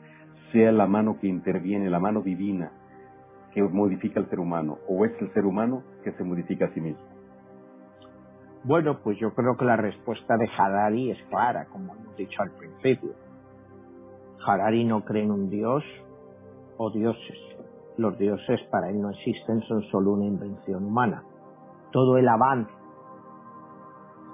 [0.51, 2.71] sea la mano que interviene, la mano divina,
[3.53, 6.81] que modifica al ser humano, o es el ser humano que se modifica a sí
[6.81, 7.01] mismo.
[8.63, 12.51] Bueno, pues yo creo que la respuesta de Harari es clara, como hemos dicho al
[12.51, 13.13] principio.
[14.45, 15.83] Harari no cree en un dios
[16.77, 17.37] o dioses.
[17.97, 21.23] Los dioses para él no existen, son solo una invención humana.
[21.91, 22.71] Todo el avance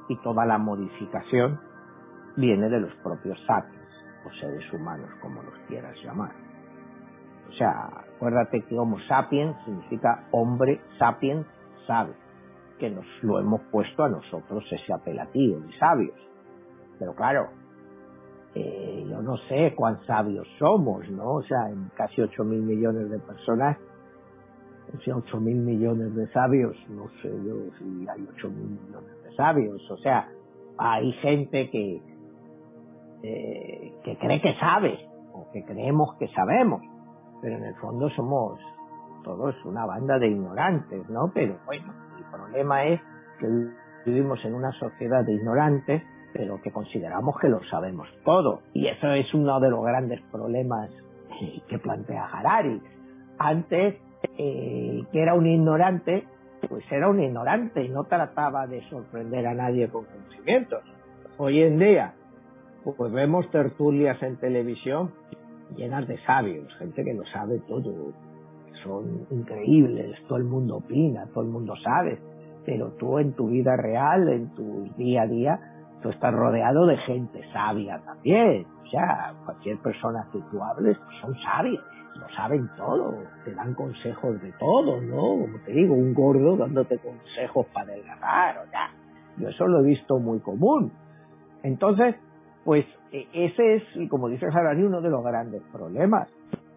[0.10, 1.60] y toda la modificación
[2.36, 3.85] viene de los propios sapiens,
[4.25, 6.31] o seres humanos, como los quieras llamar.
[7.49, 11.45] O sea, acuérdate que Homo sapiens significa hombre sapiens
[11.85, 12.13] sabe,
[12.79, 16.17] que nos lo hemos puesto a nosotros ese apelativo de sabios.
[16.99, 17.49] Pero claro,
[18.55, 21.35] eh, yo no sé cuán sabios somos, ¿no?
[21.35, 23.77] O sea, en casi 8 mil millones de personas,
[24.93, 29.23] o sea, 8 mil millones de sabios, no sé yo si hay 8 mil millones
[29.23, 30.29] de sabios, o sea,
[30.77, 32.01] hay gente que,
[33.23, 34.97] eh, que cree que sabe,
[35.34, 36.82] o que creemos que sabemos,
[37.41, 38.60] pero en el fondo somos
[39.23, 41.32] todos una banda de ignorantes, ¿no?
[41.34, 43.01] Pero bueno, el problema es
[43.39, 43.47] que
[44.06, 46.04] vivimos en una sociedad de ignorantes
[46.36, 48.60] pero que consideramos que lo sabemos todo.
[48.73, 50.89] Y eso es uno de los grandes problemas
[51.69, 52.82] que plantea Harari.
[53.39, 53.95] Antes,
[54.38, 56.25] eh, que era un ignorante,
[56.67, 60.84] pues era un ignorante y no trataba de sorprender a nadie con conocimientos.
[61.38, 62.13] Hoy en día,
[62.93, 65.12] pues vemos tertulias en televisión
[65.76, 68.13] llenas de sabios, gente que lo sabe todo,
[68.84, 72.19] son increíbles, todo el mundo opina, todo el mundo sabe,
[72.65, 75.60] pero tú en tu vida real, en tu día a día,
[76.02, 78.65] tú estás rodeado de gente sabia también.
[78.84, 81.84] O sea, cualquier persona que tú hables pues son sabios,
[82.15, 85.41] lo saben todo, te dan consejos de todo, ¿no?
[85.41, 88.91] Como te digo, un gordo dándote consejos para adelgazar, o sea,
[89.38, 90.91] yo eso lo he visto muy común.
[91.63, 92.15] Entonces,
[92.65, 96.28] pues e, ese es, como dice Harari, uno de los grandes problemas,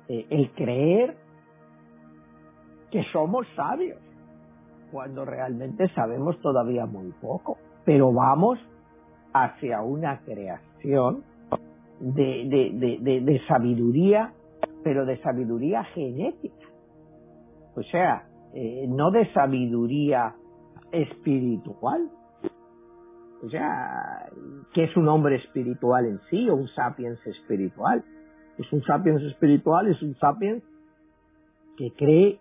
[0.09, 1.16] e, el creer
[2.92, 3.98] que somos sabios,
[4.92, 8.59] cuando realmente sabemos todavía muy poco, pero vamos
[9.33, 11.24] hacia una creación
[12.01, 12.70] de,
[13.24, 14.33] de, sabiduría,
[14.85, 16.66] pero de sabiduría genética.
[17.74, 20.35] O sea, eh, no de sabiduría
[20.92, 22.11] espiritual.
[23.44, 24.29] O sea,
[24.74, 28.05] ¿qué es un hombre espiritual en sí o un sapiens espiritual?
[28.59, 30.62] Es un sapiens espiritual, es un sapiens
[31.77, 32.40] que cree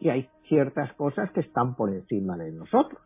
[0.00, 3.00] que hay ciertas cosas que están por encima de nosotros.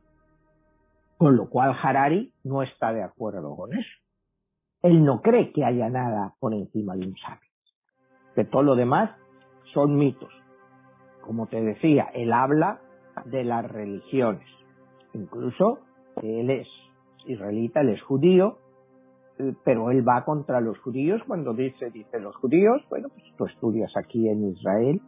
[1.19, 3.91] Con lo cual Harari no está de acuerdo con eso.
[4.83, 7.51] Él no cree que haya nada por encima de un sabio.
[8.35, 9.11] Que todo lo demás
[9.73, 10.33] son mitos.
[11.23, 12.81] Como te decía, él habla
[13.27, 14.47] de las religiones.
[15.15, 15.81] Incluso
[16.23, 16.69] él es
[17.27, 18.59] israelita, él es judío,
[19.39, 23.47] eh, pero él va contra los judíos cuando dice, dice los judíos, bueno, pues tú
[23.47, 25.01] estudias aquí en Israel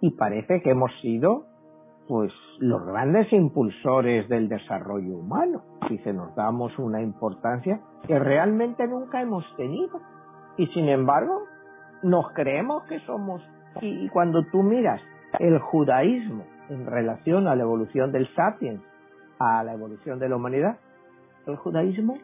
[0.00, 1.44] y parece que hemos sido
[2.08, 5.62] pues los grandes impulsores del desarrollo humano.
[5.90, 10.00] Y se nos damos una importancia que realmente nunca hemos tenido.
[10.56, 11.42] Y sin embargo,
[12.02, 13.42] nos creemos que somos.
[13.82, 15.00] Y, cuando tú miras
[15.38, 18.82] el judaísmo en relación a la evolución del sapiens,
[19.38, 20.78] a la evolución de la humanidad,
[21.52, 22.18] el judaísmo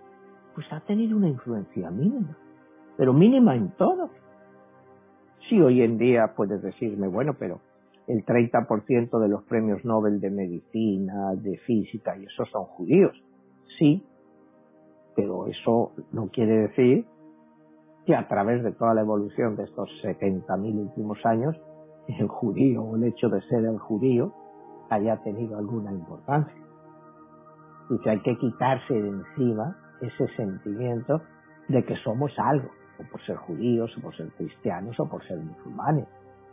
[0.54, 2.36] pues ha tenido una influencia mínima,
[2.96, 4.10] pero mínima en todo.
[5.48, 7.60] Si hoy en día puedes decirme, bueno, pero
[8.06, 13.12] el 30% de los premios Nobel de medicina, de física, y eso son judíos.
[13.78, 14.04] Sí,
[15.16, 17.06] pero eso no quiere decir
[18.06, 21.56] que a través de toda la evolución de estos 70.000 últimos años,
[22.06, 24.32] el judío el hecho de ser el judío
[24.90, 26.63] haya tenido alguna importancia.
[27.90, 31.22] Y que hay que quitarse de encima ese sentimiento
[31.68, 35.38] de que somos algo, o por ser judíos, o por ser cristianos, o por ser
[35.38, 36.06] musulmanes.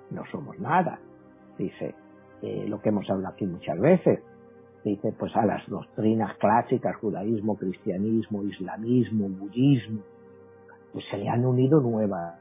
[0.10, 1.00] No somos nada
[1.58, 1.96] dice
[2.42, 4.20] eh, lo que hemos hablado aquí muchas veces,
[4.84, 10.02] dice pues a las doctrinas clásicas, judaísmo, cristianismo, islamismo, budismo,
[10.92, 12.36] pues se le han unido nuevas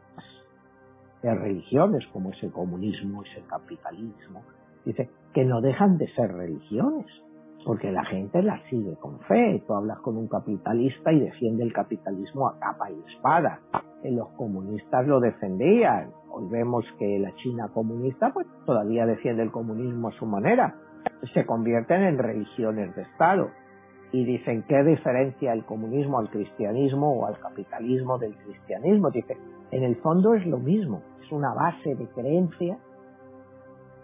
[1.23, 4.43] religiones como es el comunismo, es el capitalismo,
[4.85, 7.07] dice que no dejan de ser religiones,
[7.65, 9.63] porque la gente las sigue con fe.
[9.67, 13.61] Tú hablas con un capitalista y defiende el capitalismo a capa y espada.
[14.05, 16.11] Los comunistas lo defendían.
[16.31, 20.75] Hoy vemos que la China comunista pues todavía defiende el comunismo a su manera.
[21.35, 23.51] Se convierten en religiones de Estado
[24.13, 29.11] y dicen qué diferencia el comunismo al cristianismo o al capitalismo del cristianismo.
[29.11, 29.37] Dice,
[29.71, 32.79] en el fondo es lo mismo, es una base de creencia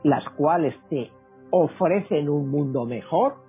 [0.02, 1.11] las cuales te
[1.50, 3.45] ofrecen un mundo mejor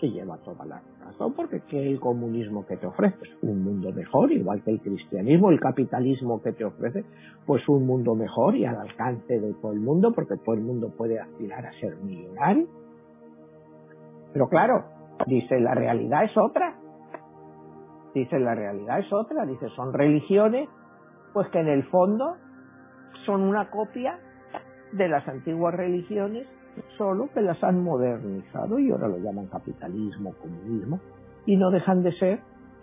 [0.00, 3.18] que lleva toda la razón, porque ¿qué el comunismo que te ofrece?
[3.42, 7.04] Un mundo mejor, igual que el cristianismo, el capitalismo que te ofrece,
[7.46, 10.90] pues un mundo mejor y al alcance de todo el mundo, porque todo el mundo
[10.96, 12.66] puede aspirar a ser millonario.
[14.32, 14.84] Pero claro,
[15.26, 16.76] dice, la realidad es otra.
[18.14, 19.44] Dice, la realidad es otra.
[19.44, 20.68] Dice, son religiones,
[21.32, 22.36] pues que en el fondo
[23.26, 24.18] son una copia
[24.92, 26.46] de las antiguas religiones
[26.96, 31.00] solo que las han modernizado y ahora lo llaman capitalismo, comunismo,
[31.46, 32.40] y no dejan de ser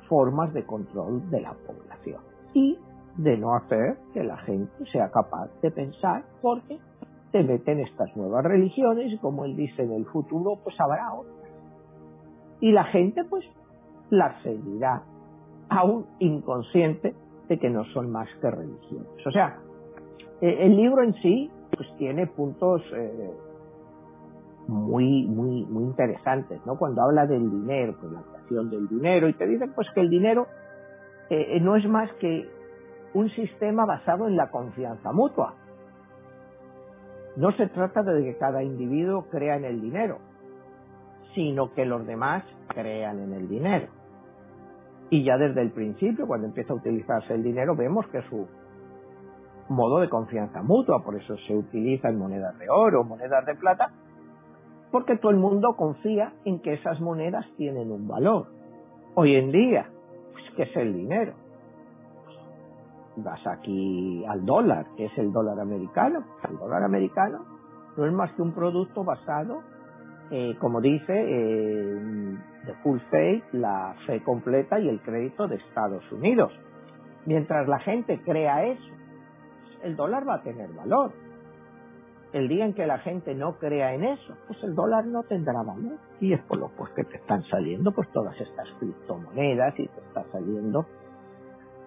[0.08, 2.22] formas de control de la población.
[2.54, 2.78] Y
[3.18, 6.80] de no hacer que la gente sea capaz de pensar porque
[7.32, 11.36] te meten estas nuevas religiones y como él dice en el futuro pues habrá otras.
[12.62, 13.44] Y la gente pues
[14.10, 15.04] las seguirá
[15.70, 17.14] aún inconsciente
[17.50, 19.26] de que no son más que religiones.
[19.26, 19.58] O sea
[20.42, 23.32] eh, el libro en sí pues tiene puntos eh,
[24.68, 26.78] muy, muy, muy interesantes, ¿no?
[26.78, 30.10] Cuando habla del dinero, pues la creación del dinero, y te dicen pues que el
[30.10, 30.48] dinero
[31.30, 32.50] eh, eh, no es más que
[33.14, 35.56] un sistema basado en la confianza mutua.
[37.38, 40.20] No se trata de que cada individuo crea en el dinero,
[41.34, 43.88] sino que los demás crean en el dinero.
[45.10, 48.48] Y ya desde el principio, cuando empieza a utilizarse el dinero, vemos que su
[49.70, 53.92] modo de confianza mutua, por eso se utiliza en monedas de oro, monedas de plata,
[54.92, 58.48] porque todo el mundo confía en que esas monedas tienen un valor.
[59.16, 59.90] Hoy en día,
[60.34, 61.34] pues, ¿qué es el dinero?
[63.18, 66.24] Vas aquí al dólar, que es el dólar americano.
[66.48, 67.46] El dólar americano
[67.98, 69.64] no es más que un producto basado,
[70.30, 76.52] eh, como dice, de full faith, la fe completa y el crédito de Estados Unidos.
[77.26, 78.94] Mientras la gente crea eso,
[79.84, 81.12] el dólar va a tener valor
[82.34, 85.64] el día en que la gente no crea en eso, pues el dólar no tendrá
[85.64, 85.98] valor.
[86.20, 90.00] Y es por lo pues que te están saliendo pues todas estas criptomonedas y te
[90.02, 90.86] está saliendo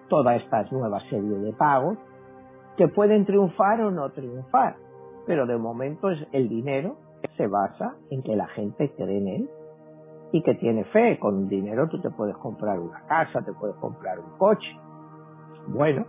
[0.09, 1.97] toda esta nueva serie de pagos
[2.77, 4.75] que pueden triunfar o no triunfar.
[5.25, 6.97] Pero de momento es el dinero
[7.37, 9.49] se basa en que la gente cree en él
[10.31, 11.19] y que tiene fe.
[11.19, 14.69] Con dinero tú te puedes comprar una casa, te puedes comprar un coche.
[15.67, 16.05] Bueno,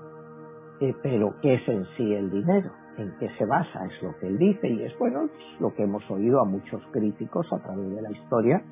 [0.80, 2.70] eh, pero ¿qué es en sí el dinero?
[2.98, 5.28] En qué se basa, es lo que él dice y es bueno
[5.60, 8.62] lo que hemos oído a muchos críticos a través de la historia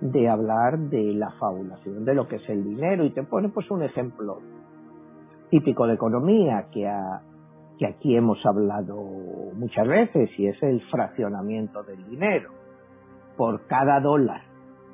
[0.00, 3.70] de hablar de la fabulación de lo que es el dinero y te pone pues
[3.70, 4.38] un ejemplo
[5.50, 6.90] típico de economía que,
[7.78, 8.96] que aquí hemos hablado
[9.54, 12.50] muchas veces y es el fraccionamiento del dinero.
[13.36, 14.42] Por cada dólar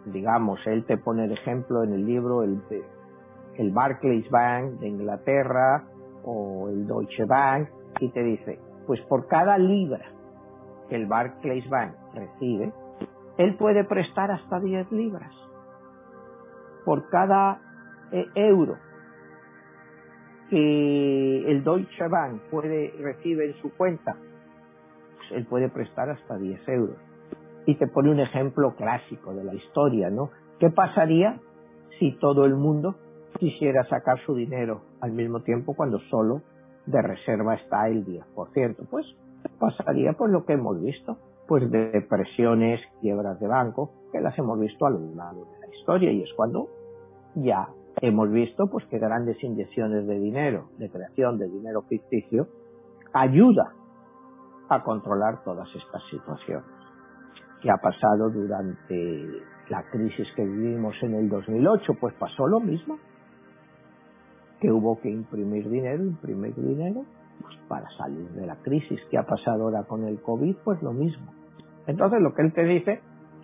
[0.06, 2.62] digamos él te pone de ejemplo en el libro el,
[3.56, 5.84] el Barclays Bank de Inglaterra
[6.24, 7.68] o el Deutsche Bank
[8.00, 8.58] y te dice
[8.90, 10.04] pues por cada libra
[10.88, 12.72] que el Barclays Bank recibe,
[13.38, 15.32] él puede prestar hasta 10 libras.
[16.84, 17.60] Por cada
[18.10, 18.78] eh, euro
[20.48, 24.16] que el Deutsche Bank puede recibe en su cuenta,
[25.18, 26.96] pues él puede prestar hasta 10 euros.
[27.66, 30.30] Y te pone un ejemplo clásico de la historia, ¿no?
[30.58, 31.38] ¿Qué pasaría
[32.00, 32.96] si todo el mundo
[33.38, 36.42] quisiera sacar su dinero al mismo tiempo cuando solo
[36.90, 38.88] de reserva está el 10%.
[38.90, 39.06] Pues
[39.58, 41.16] pasaría por lo que hemos visto,
[41.46, 45.74] pues de depresiones, quiebras de banco, que las hemos visto a lo largo de la
[45.74, 46.68] historia y es cuando
[47.34, 47.68] ya
[48.00, 52.48] hemos visto pues que grandes inyecciones de dinero, de creación de dinero ficticio,
[53.12, 53.72] ayuda
[54.68, 56.66] a controlar todas estas situaciones.
[57.60, 59.26] ¿Qué ha pasado durante
[59.68, 61.94] la crisis que vivimos en el 2008?
[62.00, 62.98] Pues pasó lo mismo
[64.60, 67.04] que hubo que imprimir dinero, imprimir dinero
[67.40, 69.00] pues para salir de la crisis.
[69.10, 70.56] que ha pasado ahora con el COVID?
[70.64, 71.32] Pues lo mismo.
[71.86, 73.00] Entonces lo que él te dice,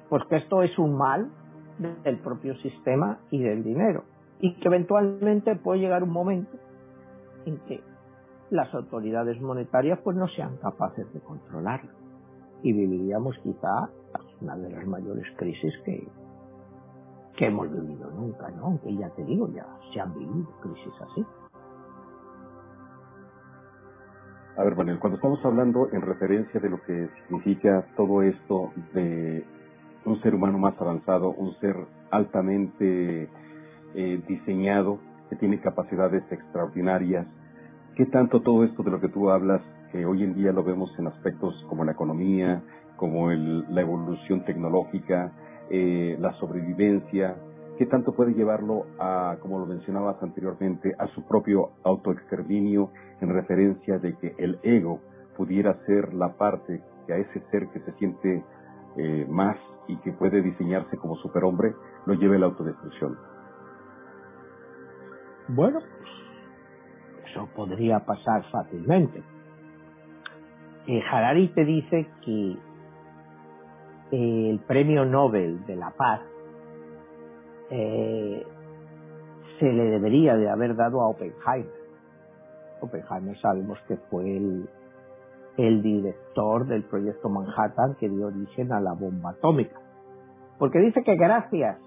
[0.09, 1.31] pues que esto es un mal
[2.05, 4.05] del propio sistema y del dinero
[4.41, 6.57] y que eventualmente puede llegar un momento
[7.45, 7.81] en que
[8.51, 11.91] las autoridades monetarias pues no sean capaces de controlarlo
[12.63, 13.89] y viviríamos quizá
[14.41, 16.07] una de las mayores crisis que,
[17.37, 18.81] que hemos vivido nunca, ¿no?
[18.85, 21.25] Ya te digo, ya se han vivido crisis así.
[24.57, 29.45] A ver, Manuel, cuando estamos hablando en referencia de lo que significa todo esto de
[30.07, 31.77] un ser humano más avanzado, un ser
[32.11, 33.29] altamente
[33.95, 37.27] eh, diseñado, que tiene capacidades extraordinarias,
[37.97, 39.61] ¿qué tanto todo esto de lo que tú hablas,
[39.93, 42.63] que hoy en día lo vemos en aspectos como la economía,
[42.97, 45.33] como el, la evolución tecnológica,
[45.71, 47.37] eh, la sobrevivencia,
[47.79, 52.91] qué tanto puede llevarlo a, como lo mencionabas anteriormente, a su propio autoexterminio
[53.21, 55.01] en referencia de que el ego
[55.37, 58.45] pudiera ser la parte que a ese ser que se siente
[58.97, 59.57] eh, más
[59.89, 61.75] y que puede diseñarse como superhombre
[62.07, 63.17] lo lleve a la autodestrucción.
[65.49, 65.81] Bueno,
[67.31, 69.23] eso podría pasar fácilmente.
[70.89, 72.57] Eh, Harari te dice que
[74.11, 76.21] el premio Nobel de la Paz
[77.71, 78.47] eh,
[79.59, 81.73] se le debería de haber dado a Oppenheimer.
[82.81, 84.69] Oppenheimer sabemos que fue el,
[85.57, 89.81] el director del proyecto Manhattan que dio origen a la bomba atómica.
[90.59, 91.79] Porque dice que gracias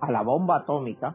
[0.00, 1.14] a la bomba atómica,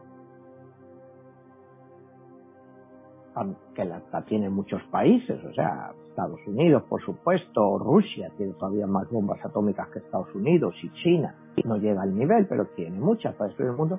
[3.74, 9.10] que la, tienen muchos países, o sea, Estados Unidos, por supuesto, Rusia tiene todavía más
[9.10, 11.34] bombas atómicas que Estados Unidos y China,
[11.64, 13.98] no llega al nivel, pero tiene muchas para destruir el mundo,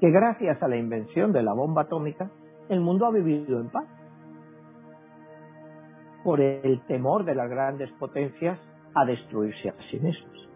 [0.00, 2.28] que gracias a la invención de la bomba atómica,
[2.68, 3.86] el mundo ha vivido en paz
[6.24, 8.58] por el temor de las grandes potencias
[8.92, 10.48] a destruirse a sí mismos.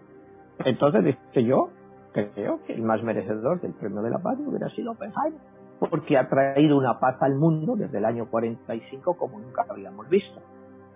[0.64, 1.68] Entonces, dice yo,
[2.12, 5.40] creo que el más merecedor del premio de la paz hubiera sido Oppenheimer,
[5.78, 10.40] porque ha traído una paz al mundo desde el año 45 como nunca habíamos visto.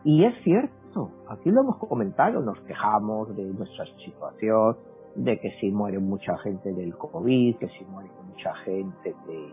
[0.04, 4.76] Y es cierto, aquí lo hemos comentado, nos quejamos de nuestra situación,
[5.14, 9.52] de que si muere mucha gente del COVID, que si muere mucha gente de,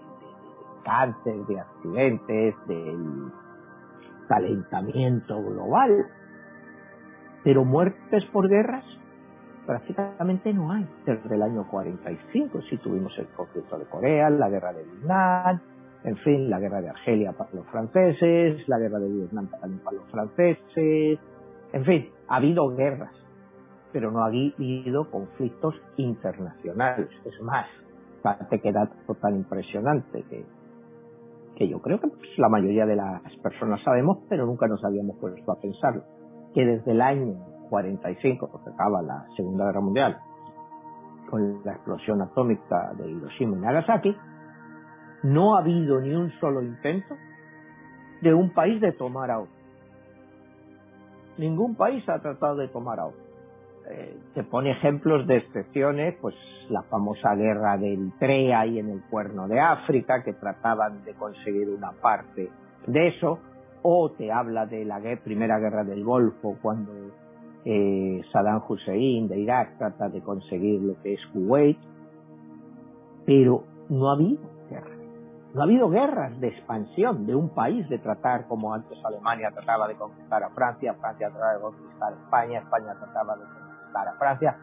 [0.87, 3.31] cáncer, de accidentes, del
[4.27, 6.05] calentamiento global.
[7.43, 8.85] Pero muertes por guerras
[9.65, 10.87] prácticamente no hay.
[11.05, 15.59] Desde el año 45 sí tuvimos el conflicto de Corea, la guerra de Vietnam,
[16.03, 20.11] en fin, la guerra de Argelia para los franceses, la guerra de Vietnam para los
[20.11, 21.19] franceses,
[21.73, 23.13] en fin, ha habido guerras,
[23.91, 27.09] pero no ha habido conflictos internacionales.
[27.25, 27.67] Es más,
[28.21, 30.45] parte que dato tan impresionante que
[31.57, 35.17] que yo creo que pues, la mayoría de las personas sabemos, pero nunca nos habíamos
[35.17, 36.03] puesto a pensarlo,
[36.53, 37.35] que desde el año
[37.69, 40.17] 45, que acaba la Segunda Guerra Mundial,
[41.29, 44.15] con la explosión atómica de Hiroshima y Nagasaki,
[45.27, 47.15] no ha habido ni un solo intento
[48.21, 49.53] de un país de tomar a otro.
[51.37, 53.21] Ningún país ha tratado de tomar a otro.
[53.89, 56.35] Eh, te pone ejemplos de excepciones, pues
[56.69, 61.69] la famosa guerra de Eritrea y en el cuerno de África, que trataban de conseguir
[61.69, 62.49] una parte
[62.85, 63.39] de eso,
[63.81, 66.91] o te habla de la primera guerra del Golfo, cuando
[67.65, 71.77] eh, Saddam Hussein de Irak trata de conseguir lo que es Kuwait,
[73.25, 74.56] pero no ha habido.
[75.57, 79.89] No ha habido guerras de expansión de un país, de tratar como antes Alemania trataba
[79.89, 84.13] de conquistar a Francia, Francia trataba de conquistar a España, España trataba de conquistar a
[84.13, 84.57] Francia.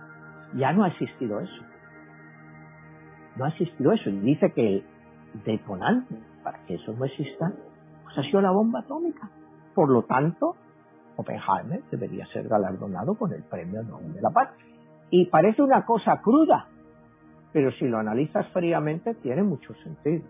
[0.55, 1.75] Ya no ha existido eso
[3.37, 4.11] no ha existido eso.
[4.11, 4.85] Y dice que el
[5.45, 7.53] detonante para que eso no exista,
[8.05, 9.31] pues ha sido la bomba atómica.
[9.75, 10.57] Por lo tanto,
[11.17, 14.51] Oppenheimer debería ser galardonado con el premio Nobel de la Paz.
[15.11, 16.67] Y parece una cosa cruda,
[17.53, 20.25] pero si lo analizas fríamente tiene mucho sentido.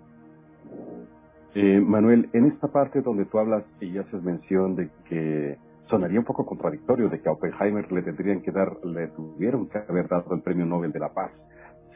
[1.55, 5.57] Eh, Manuel, en esta parte donde tú hablas y haces mención de que
[5.89, 9.79] sonaría un poco contradictorio de que a Oppenheimer le tendrían que dar, le tuvieron que
[9.79, 11.31] haber dado el premio Nobel de la Paz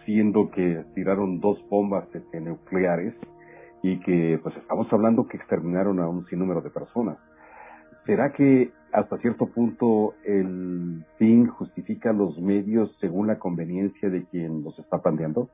[0.09, 3.15] siendo que tiraron dos bombas nucleares
[3.83, 7.19] y que pues estamos hablando que exterminaron a un sinnúmero de personas.
[8.07, 14.63] ¿Será que hasta cierto punto el fin justifica los medios según la conveniencia de quien
[14.65, 15.51] los está planteando?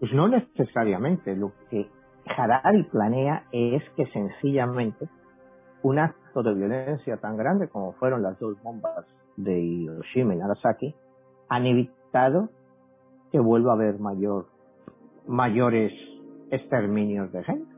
[0.00, 1.36] Pues no necesariamente.
[1.36, 1.86] Lo que
[2.26, 5.08] Harari planea es que sencillamente
[5.82, 9.04] un acto de violencia tan grande como fueron las dos bombas
[9.36, 10.94] de Hiroshima y Nagasaki
[11.48, 12.48] han evitado
[13.30, 14.46] que vuelva a haber mayor,
[15.26, 15.92] mayores
[16.50, 17.74] exterminios de gente.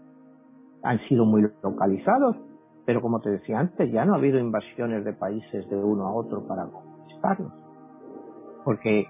[0.82, 2.36] Han sido muy localizados,
[2.84, 6.12] pero como te decía antes, ya no ha habido invasiones de países de uno a
[6.12, 7.52] otro para conquistarlos.
[8.64, 9.06] Porque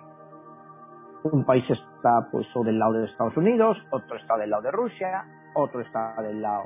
[1.32, 4.70] un país está pues o del lado de Estados Unidos, otro está del lado de
[4.70, 6.64] Rusia, otro está del lado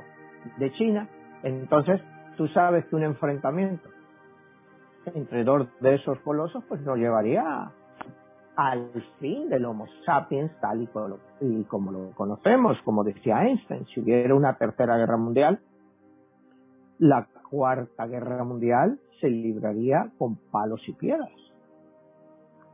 [0.57, 1.07] de China.
[1.43, 2.01] Entonces,
[2.35, 3.89] tú sabes que un enfrentamiento
[5.05, 7.71] entre dos de esos colosos pues nos llevaría
[8.55, 14.35] al fin del Homo sapiens tal y como, lo conocemos, como decía Einstein, si hubiera
[14.35, 15.61] una tercera guerra mundial,
[16.97, 21.31] la cuarta guerra mundial se libraría con palos y piedras,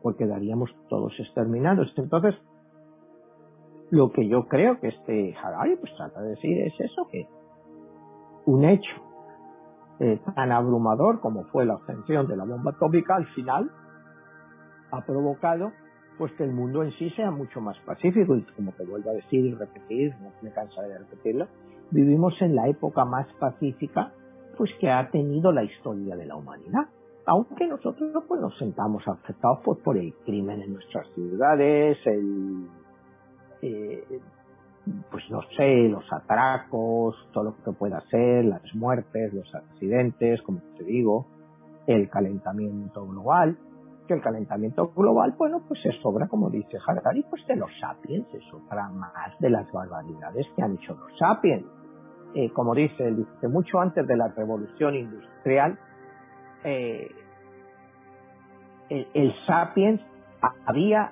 [0.06, 1.92] porque daríamos todos exterminados.
[1.98, 2.36] Entonces,
[3.90, 7.28] lo que yo creo que este Harari pues trata de decir es eso, que
[8.46, 8.92] un hecho
[10.00, 13.72] eh, tan abrumador como fue la obtención de la bomba atómica al final
[14.92, 15.72] ha provocado
[16.20, 19.14] pues que el mundo en sí sea mucho más pacífico y como te vuelvo a
[19.14, 21.48] decir y repetir, no me cansaré de repetirlo,
[21.90, 24.14] vivimos en la época más pacífica
[24.56, 26.90] pues que ha tenido la historia de la humanidad.
[27.26, 32.68] Aunque nosotros pues nos sentamos afectados pues, por el crimen en nuestras ciudades, el,
[33.62, 34.22] eh,
[35.10, 40.60] pues no sé, los atracos, todo lo que pueda ser, las muertes, los accidentes, como
[40.78, 41.26] te digo,
[41.88, 43.58] el calentamiento global,
[44.08, 48.28] que el calentamiento global, bueno, pues se sobra, como dice Harari, pues de los sapiens,
[48.32, 51.66] se sobra más de las barbaridades que han hecho los sapiens.
[52.36, 55.80] Eh, como dice, dice, mucho antes de la revolución industrial,
[56.66, 57.12] eh,
[58.90, 60.02] el, sapiens
[60.66, 61.12] había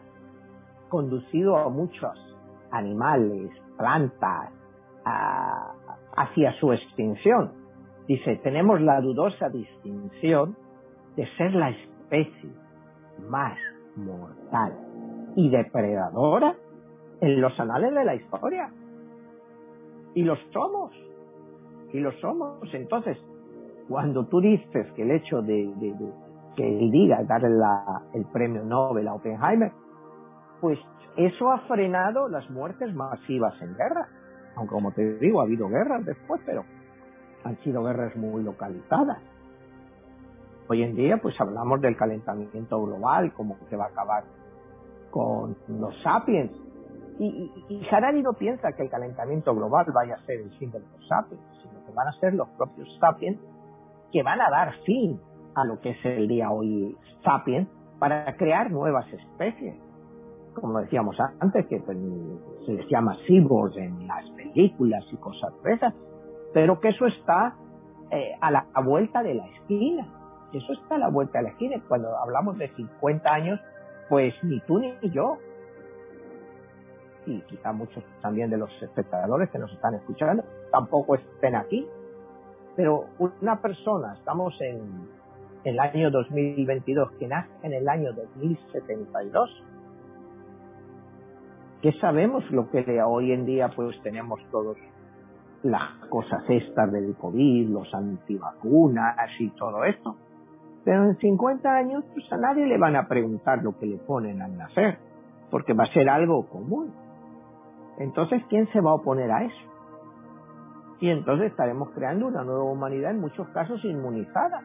[0.89, 2.17] conducido a muchos
[2.71, 4.51] animales, plantas,
[6.15, 7.51] hacia su extinción.
[8.07, 10.55] Dice, tenemos la dudosa distinción
[11.15, 12.49] de ser la especie
[13.29, 13.57] más
[13.95, 14.77] mortal
[15.35, 16.55] y depredadora
[17.21, 18.69] en los anales de la historia.
[20.15, 20.91] Y los somos.
[21.91, 22.73] Y los somos.
[22.73, 23.17] Entonces,
[23.87, 25.71] cuando tú dices que el hecho de,
[26.55, 27.41] que él diga dar
[28.13, 29.71] el premio Nobel a Oppenheimer,
[30.61, 30.79] pues
[31.17, 34.07] eso ha frenado las muertes masivas en guerra.
[34.55, 36.63] Aunque como te digo, ha habido guerras después, pero
[37.43, 39.19] han sido guerras muy localizadas.
[40.69, 44.23] Hoy en día, pues hablamos del calentamiento global, como que va a acabar
[45.11, 46.51] con los sapiens.
[47.19, 50.79] Y, y, Harari no piensa que el calentamiento global vaya a ser el fin de
[50.79, 53.39] los sapiens, sino que van a ser los propios sapiens
[54.13, 55.19] que van a dar fin
[55.55, 57.67] a lo que es el día hoy sapiens
[57.99, 59.75] para crear nuevas especies.
[60.53, 61.97] Como decíamos antes, que pues,
[62.65, 65.93] se les llama en las películas y cosas de esas,
[66.53, 67.55] pero que eso está
[68.11, 70.07] eh, a la vuelta de la esquina
[70.57, 71.81] eso está a la vuelta de la esquina.
[71.87, 73.59] Cuando hablamos de 50 años,
[74.09, 75.37] pues ni tú ni yo,
[77.25, 81.87] y quizá muchos también de los espectadores que nos están escuchando, tampoco estén aquí.
[82.75, 85.07] Pero una persona, estamos en,
[85.63, 89.63] el año 2022, que nace en el año 2072,
[91.81, 94.77] ¿qué sabemos lo que hoy en día pues tenemos todos
[95.63, 100.17] las cosas estas del COVID, los antivacunas y todo esto?
[100.83, 104.41] Pero en 50 años, pues a nadie le van a preguntar lo que le ponen
[104.41, 104.97] al nacer,
[105.49, 106.93] porque va a ser algo común.
[107.99, 109.72] Entonces, ¿quién se va a oponer a eso?
[111.03, 114.61] Y entonces estaremos creando una nueva humanidad, en muchos casos inmunizada.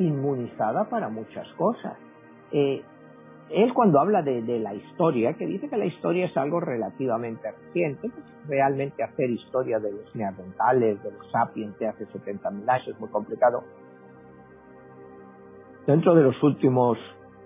[0.00, 1.96] Inmunizada para muchas cosas.
[2.50, 2.82] Eh,
[3.50, 7.48] él cuando habla de, de, la historia, que dice que la historia es algo relativamente
[7.48, 12.88] reciente, pues realmente hacer historia de los neandertales, de los sapiens de hace 70.000 años
[12.88, 13.62] es muy complicado
[15.86, 16.98] dentro de los últimos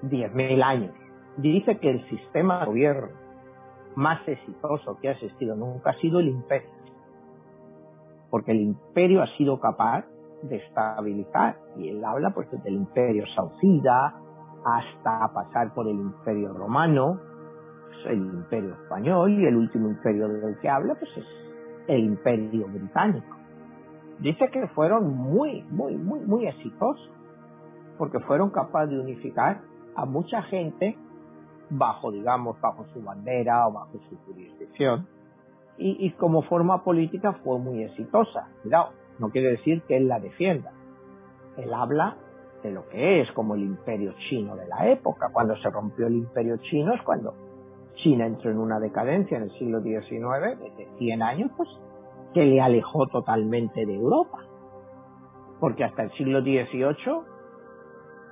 [0.05, 0.95] 10.000 años,
[1.37, 3.22] dice que el sistema de gobierno
[3.97, 6.71] más exitoso que ha existido nunca ha sido el imperio.
[8.31, 10.05] Porque el imperio ha sido capaz
[10.43, 11.57] de estabilizar.
[11.77, 14.15] Y él habla pues del imperio saucida
[14.65, 17.21] hasta pasar por el imperio romano,
[17.89, 21.27] pues, el imperio español y el último imperio del que habla pues es
[21.89, 23.37] el imperio británico.
[24.21, 27.11] Dice que fueron muy, muy, muy, muy exitosos
[27.99, 29.61] porque fueron capaces de unificar
[29.97, 30.97] a mucha gente
[31.73, 35.09] bajo, digamos, bajo su bandera o bajo su jurisdicción.
[35.79, 38.49] Y, como forma política fue muy exitosa.
[38.63, 40.71] Cuidado, no quiere decir que él la defienda.
[41.57, 42.17] Él habla
[42.63, 45.31] de lo que es como el imperio chino de la época.
[45.33, 47.35] Cuando se rompió el imperio chino es cuando
[47.97, 51.69] China entró en una decadencia en el siglo XIX, desde 100 años, pues,
[52.33, 54.39] que le alejó totalmente de Europa.
[55.59, 57.33] Porque hasta el siglo XVIII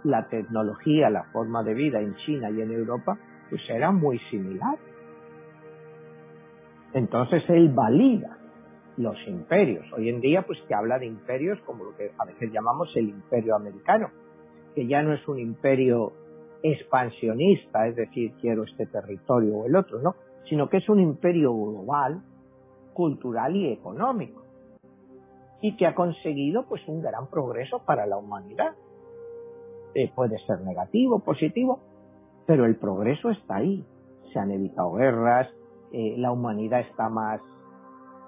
[0.04, 3.18] la tecnología, la forma de vida en China y en Europa,
[3.50, 4.78] pues era muy similar.
[6.94, 8.38] Entonces él valida
[8.96, 9.84] los imperios.
[9.92, 13.08] Hoy en día, pues que habla de imperios como lo que a veces llamamos el
[13.08, 14.10] imperio americano,
[14.74, 16.12] que ya no es un imperio
[16.62, 20.14] expansionista, es decir, quiero este territorio o el otro, no,
[20.48, 22.22] sino que es un imperio global,
[22.92, 24.42] cultural y económico,
[25.62, 28.74] y que ha conseguido pues un gran progreso para la humanidad.
[29.94, 31.80] Eh, puede ser negativo, positivo,
[32.50, 33.86] pero el progreso está ahí.
[34.32, 35.48] Se han evitado guerras,
[35.92, 37.40] eh, la humanidad está más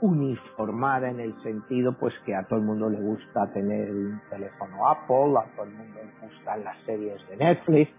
[0.01, 4.89] uniformada en el sentido pues que a todo el mundo le gusta tener un teléfono
[4.89, 7.91] Apple, a todo el mundo le gustan las series de Netflix.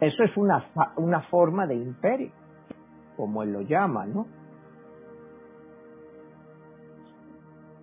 [0.00, 2.32] Eso es una, una forma de imperio,
[3.16, 4.26] como él lo llama, ¿no?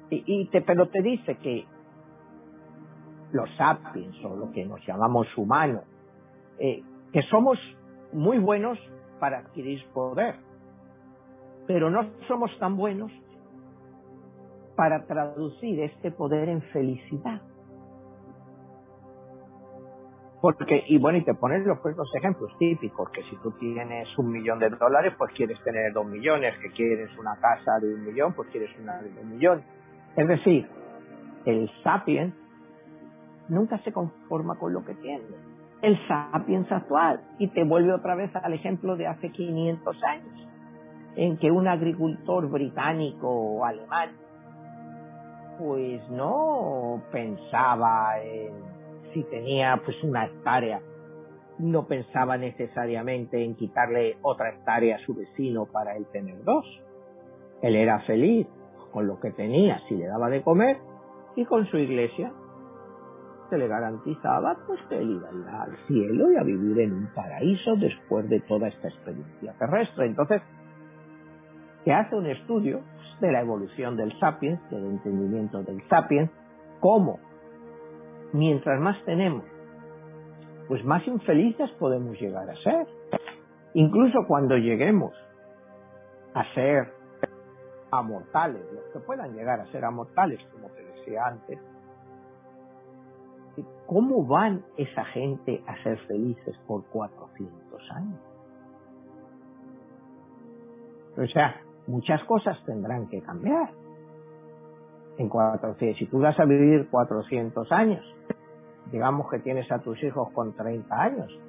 [0.09, 1.65] Y, te, pero te dice que
[3.31, 5.85] los sapiens o lo que nos llamamos humanos,
[6.59, 7.59] eh, que somos
[8.13, 8.77] muy buenos
[9.19, 10.35] para adquirir poder,
[11.67, 13.11] pero no somos tan buenos
[14.75, 17.41] para traducir este poder en felicidad.
[20.41, 24.07] Porque, y bueno, y te pones los, pues, los ejemplos típicos, que si tú tienes
[24.17, 28.03] un millón de dólares, pues quieres tener dos millones, que quieres una casa de un
[28.03, 29.63] millón, pues quieres una de un millón.
[30.15, 30.67] Es decir,
[31.45, 32.33] el sapiens
[33.49, 35.50] nunca se conforma con lo que tiene.
[35.81, 40.47] El sapiens actual, y te vuelve otra vez al ejemplo de hace 500 años,
[41.15, 44.11] en que un agricultor británico o alemán,
[45.57, 48.81] pues no pensaba en
[49.13, 50.81] si tenía pues una hectárea,
[51.59, 56.65] no pensaba necesariamente en quitarle otra hectárea a su vecino para él tener dos.
[57.61, 58.47] Él era feliz
[58.91, 60.77] con lo que tenía si le daba de comer
[61.35, 62.31] y con su iglesia
[63.51, 67.75] se le garantizaba pues que a ir al cielo y a vivir en un paraíso
[67.75, 70.05] después de toda esta experiencia terrestre.
[70.05, 70.41] Entonces,
[71.83, 72.79] se hace un estudio
[73.19, 76.31] de la evolución del sapiens, del entendimiento del sapiens,
[76.79, 77.19] cómo
[78.31, 79.43] mientras más tenemos,
[80.69, 82.87] pues más infelices podemos llegar a ser.
[83.73, 85.13] Incluso cuando lleguemos
[86.33, 86.87] a ser
[87.91, 91.59] amortales, los que puedan llegar a ser amortales, como te decía antes,
[93.87, 98.19] ¿cómo van esa gente a ser felices por 400 años?
[101.17, 103.69] O sea, muchas cosas tendrán que cambiar.
[105.17, 108.03] En 400, si tú vas a vivir 400 años,
[108.91, 111.39] digamos que tienes a tus hijos con 30 años,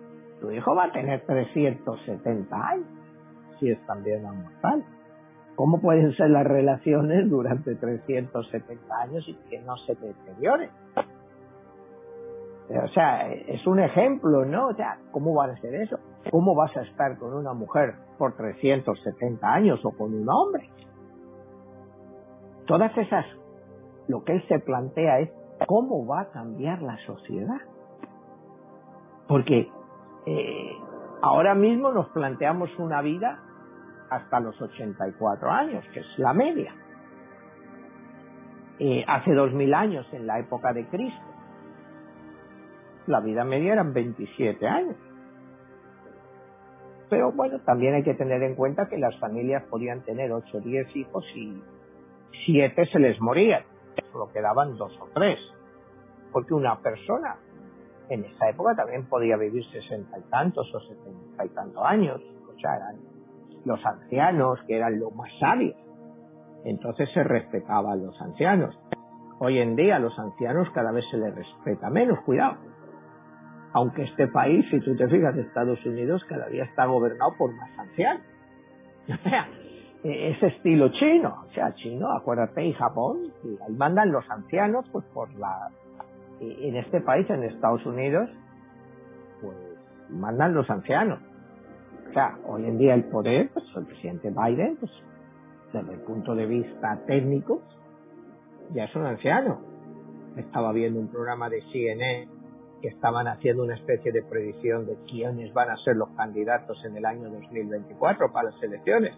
[0.40, 2.86] tu hijo va a tener 370 años,
[3.60, 4.84] si es también mortal.
[5.54, 10.70] ¿Cómo pueden ser las relaciones durante 370 años y que no se deterioren?
[12.80, 14.68] O sea, es un ejemplo, ¿no?
[14.68, 15.98] O sea, ¿cómo va a ser eso?
[16.30, 20.70] ¿Cómo vas a estar con una mujer por 370 años o con un hombre?
[22.66, 23.26] Todas esas,
[24.08, 25.30] lo que él se plantea es
[25.66, 27.60] cómo va a cambiar la sociedad.
[29.28, 29.68] Porque
[30.26, 30.72] eh,
[31.20, 33.38] ahora mismo nos planteamos una vida
[34.08, 36.74] hasta los 84 años, que es la media.
[38.78, 41.31] Eh, hace dos mil años, en la época de Cristo,
[43.06, 44.96] la vida media eran 27 años.
[47.10, 50.60] Pero bueno, también hay que tener en cuenta que las familias podían tener 8 o
[50.60, 51.62] 10 hijos y
[52.46, 53.64] 7 se les morían
[54.12, 55.38] solo quedaban dos o tres.
[56.32, 57.36] Porque una persona
[58.08, 62.20] en esa época también podía vivir sesenta y tantos o setenta y tantos años.
[62.48, 62.96] O sea, eran
[63.64, 65.76] los ancianos que eran los más sabios.
[66.64, 68.78] Entonces se respetaba a los ancianos.
[69.40, 72.58] Hoy en día a los ancianos cada vez se les respeta menos, cuidado.
[73.72, 77.70] Aunque este país, si tú te fijas, Estados Unidos cada día está gobernado por más
[77.78, 78.22] ancianos.
[79.08, 79.48] O sea,
[80.04, 84.84] eh, ese estilo chino, o sea, chino, acuérdate, y Japón, y ahí mandan los ancianos,
[84.92, 85.70] pues por la,
[86.40, 88.28] en este país, en Estados Unidos,
[89.40, 89.56] pues
[90.10, 91.20] mandan los ancianos.
[92.08, 94.92] O sea, hoy en día el poder, pues el presidente Biden, pues
[95.72, 97.62] desde el punto de vista técnico,
[98.74, 99.60] ya es un anciano.
[100.36, 102.28] Estaba viendo un programa de CNN
[102.82, 106.96] que estaban haciendo una especie de predicción de quiénes van a ser los candidatos en
[106.96, 109.14] el año 2024 para las elecciones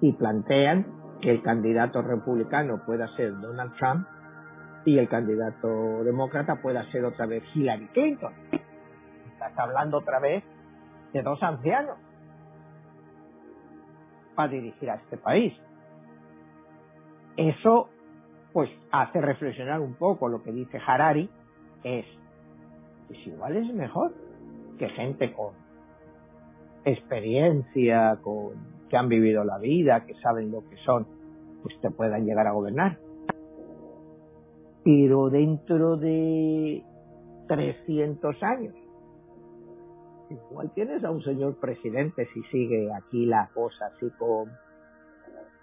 [0.00, 0.86] y plantean
[1.20, 4.06] que el candidato republicano pueda ser Donald Trump
[4.84, 8.32] y el candidato demócrata pueda ser otra vez Hillary Clinton.
[9.32, 10.42] Estás hablando otra vez
[11.12, 11.98] de dos ancianos
[14.34, 15.52] para dirigir a este país.
[17.36, 17.90] Eso
[18.52, 21.28] pues hace reflexionar un poco lo que dice Harari,
[21.84, 22.06] es,
[23.08, 24.12] pues igual es mejor
[24.78, 25.54] que gente con
[26.84, 31.06] experiencia, con que han vivido la vida, que saben lo que son,
[31.62, 32.98] pues te puedan llegar a gobernar.
[34.84, 36.82] Pero dentro de
[37.48, 38.74] 300 años,
[40.30, 44.50] igual tienes a un señor presidente si sigue aquí la cosa así con,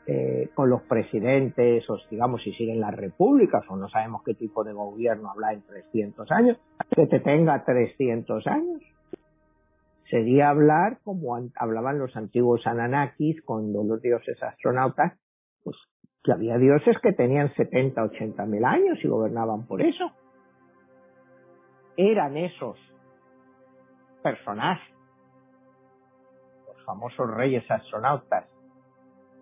[0.07, 4.63] eh, con los presidentes, o digamos si siguen las repúblicas, o no sabemos qué tipo
[4.63, 6.57] de gobierno habla en 300 años,
[6.95, 8.81] que te tenga 300 años
[10.09, 15.19] sería hablar como hablaban los antiguos Ananakis con los dioses astronautas,
[15.63, 15.75] pues
[16.23, 20.11] que había dioses que tenían 70, 80 mil años y gobernaban por eso.
[21.97, 22.77] Eran esos
[24.21, 24.93] personajes,
[26.67, 28.45] los famosos reyes astronautas,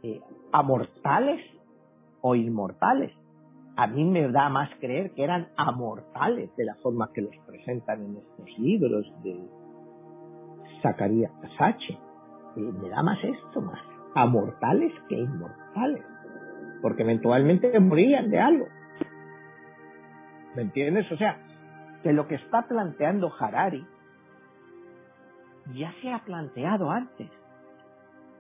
[0.04, 1.41] eh, amortales
[2.22, 3.12] o inmortales.
[3.76, 8.04] A mí me da más creer que eran amortales de la forma que los presentan
[8.04, 9.39] en estos libros de,
[10.84, 11.97] Zacarías Sache.
[12.56, 13.80] Y me da más esto, más
[14.14, 16.04] a mortales que inmortales.
[16.82, 18.68] Porque eventualmente morían de algo.
[20.56, 21.12] ¿Me entiendes?
[21.12, 21.38] O sea,
[22.04, 23.84] que lo que está planteando Harari
[25.74, 27.32] ya se ha planteado antes.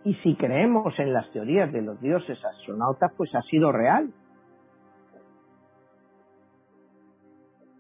[0.05, 4.13] Y si creemos en las teorías de los dioses astronautas, pues ha sido real.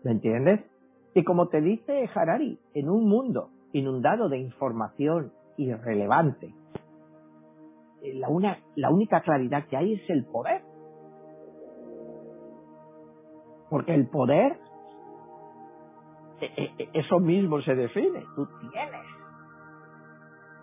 [0.03, 0.61] ¿Me entiendes?
[1.15, 6.53] Y como te dice Harari, en un mundo inundado de información irrelevante,
[8.01, 10.61] eh, la, la única claridad que hay es el poder.
[13.69, 14.59] Porque el poder,
[16.39, 16.45] e,
[16.77, 18.23] e, eso mismo se define.
[18.35, 19.22] Tú tienes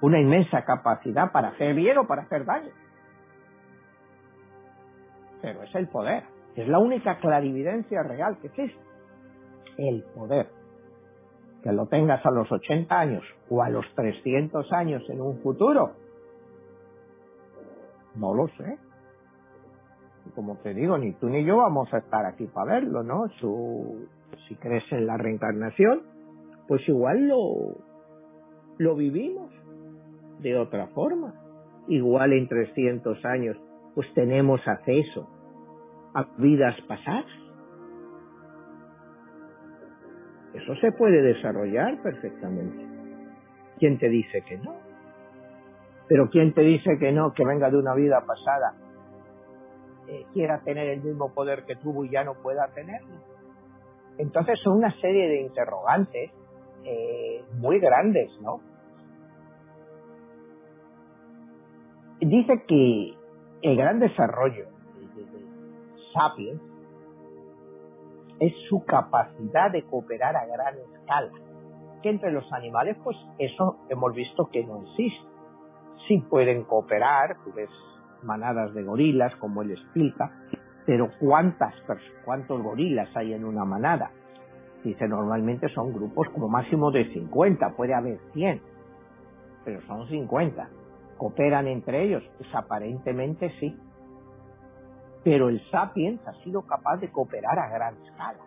[0.01, 2.71] una inmensa capacidad para hacer bien o para hacer daño.
[5.43, 6.25] Pero es el poder.
[6.57, 8.81] Es la única clarividencia real que existe.
[9.77, 10.49] El poder.
[11.63, 15.93] Que lo tengas a los 80 años o a los 300 años en un futuro.
[18.17, 18.79] No lo sé.
[20.35, 23.29] Como te digo, ni tú ni yo vamos a estar aquí para verlo, ¿no?
[24.47, 26.03] si crees en la reencarnación,
[26.69, 27.77] pues igual lo,
[28.79, 29.51] lo vivimos
[30.43, 31.35] de otra forma.
[31.89, 33.57] Igual en 300 años,
[33.95, 35.29] pues tenemos acceso
[36.15, 37.27] a vidas pasadas.
[40.55, 42.87] Eso se puede desarrollar perfectamente.
[43.79, 44.77] ¿Quién te dice que no?
[46.09, 48.75] Pero ¿quién te dice que no, que venga de una vida pasada,
[50.09, 53.15] eh, quiera tener el mismo poder que tuvo y ya no pueda tenerlo?
[54.19, 56.31] Entonces son una serie de interrogantes
[56.85, 58.61] eh, muy grandes, ¿no?
[62.27, 63.15] Dice que
[63.63, 64.71] el gran desarrollo de,
[66.13, 66.61] Sapiens
[68.39, 71.31] es su capacidad de cooperar a gran escala.
[72.03, 75.29] Que entre los animales, pues eso hemos visto que no existe.
[76.09, 77.69] Sí pueden cooperar, tú ves
[78.23, 80.31] manadas de gorilas, como él explica,
[80.87, 81.75] pero ¿cuántas,
[82.25, 84.11] cuántos gorilas hay en una manada?
[84.83, 88.63] Dice, normalmente son grupos como máximo de 50, puede haber 100,
[89.65, 90.80] pero son 50
[91.21, 92.23] cooperan entre ellos?
[92.39, 93.79] Pues aparentemente sí.
[95.23, 98.41] Pero el sapiens ha sido capaz de cooperar a gran escala,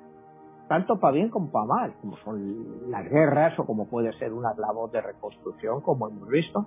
[0.67, 4.55] tanto para bien como para mal, como son las guerras o como puede ser una
[4.55, 6.65] labor de reconstrucción, como hemos visto,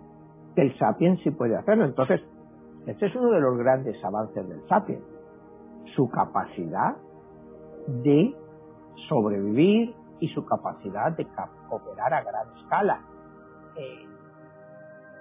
[0.54, 1.84] que el sapiens sí puede hacerlo.
[1.84, 2.20] Entonces,
[2.86, 5.02] este es uno de los grandes avances del sapiens,
[5.96, 6.96] su capacidad
[7.88, 8.32] de
[9.09, 11.26] sobrevivir y su capacidad de
[11.68, 13.00] cooperar a gran escala.
[13.76, 14.05] Eh,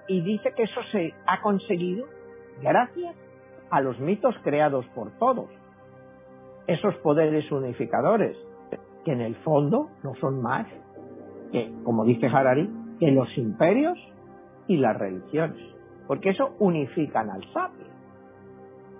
[0.08, 2.06] y dice que eso se ha conseguido
[2.62, 3.14] gracias
[3.70, 5.50] a los mitos creados por todos.
[6.66, 8.36] Esos poderes unificadores,
[9.04, 10.66] que en el fondo no son más
[11.52, 13.98] que, como dice Harari, que los imperios
[14.66, 15.62] y las religiones.
[16.06, 17.86] Porque eso unifican al sapio.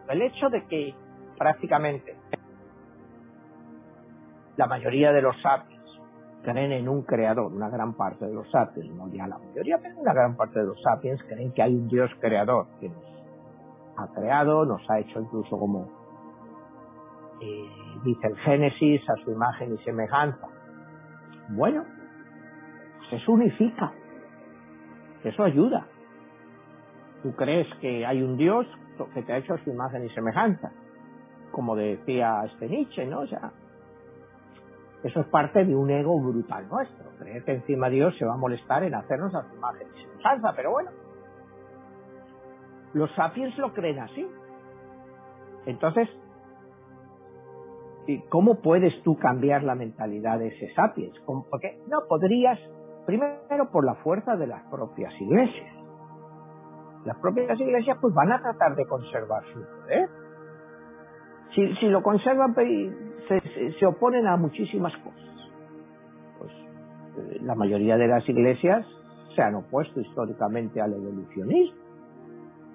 [0.09, 0.95] El hecho de que
[1.37, 2.15] prácticamente
[4.57, 5.76] la mayoría de los sapios
[6.47, 9.99] creen en un creador, una gran parte de los sapiens, no ya la mayoría, pero
[9.99, 13.05] una gran parte de los sapiens creen que hay un Dios creador que nos
[13.97, 15.89] ha creado, nos ha hecho incluso como
[17.41, 17.69] eh,
[18.05, 20.47] dice el Génesis, a su imagen y semejanza.
[21.49, 21.85] Bueno,
[22.99, 23.93] pues eso unifica,
[25.25, 25.85] eso ayuda.
[27.25, 28.67] Tú crees que hay un Dios
[29.15, 30.71] que te ha hecho a su imagen y semejanza,
[31.51, 33.23] como decía este Nietzsche, ¿no?
[33.23, 33.27] O
[35.03, 37.11] eso es parte de un ego brutal nuestro.
[37.19, 40.07] Creer que encima Dios se va a molestar en hacernos a su imagen y
[40.57, 40.91] pero bueno.
[42.93, 44.27] Los sapiens lo creen así.
[45.67, 46.09] Entonces,
[48.29, 51.15] ¿cómo puedes tú cambiar la mentalidad de ese sapiens?
[51.25, 52.59] Porque no podrías,
[53.05, 55.75] primero por la fuerza de las propias iglesias.
[57.05, 60.09] Las propias iglesias pues van a tratar de conservar su poder.
[61.55, 62.55] Si, si lo conservan
[63.29, 65.51] se, oponen a muchísimas cosas.
[66.39, 68.87] Pues eh, la mayoría de las iglesias
[69.35, 71.79] se han opuesto históricamente al evolucionismo.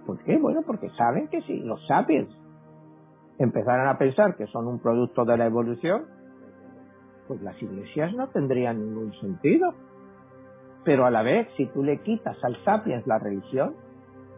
[0.06, 0.38] ¿Por qué?
[0.38, 2.30] Bueno, porque saben que si los sapiens
[3.38, 6.06] empezaran a pensar que son un producto de la evolución,
[7.28, 9.74] pues las iglesias no tendrían ningún sentido.
[10.84, 13.76] Pero a la vez, si tú le quitas al sapiens la religión,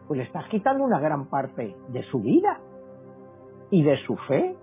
[0.06, 2.60] pues le estás quitando una gran parte de su vida
[3.70, 4.54] y de su fe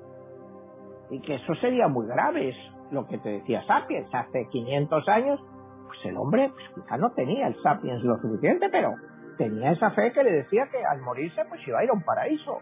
[1.12, 2.56] y que eso sería muy grave, es
[2.90, 5.40] lo que te decía Sapiens, hace 500 años,
[5.88, 8.94] pues el hombre pues quizá no tenía el Sapiens lo suficiente, pero
[9.38, 12.04] tenía esa fe que le decía que al morirse pues iba a ir a un
[12.04, 12.60] paraíso.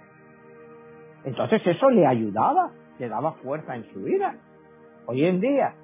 [1.23, 4.35] Entonces eso le ayudaba, le daba fuerza en su vida.
[5.05, 5.75] Hoy en día,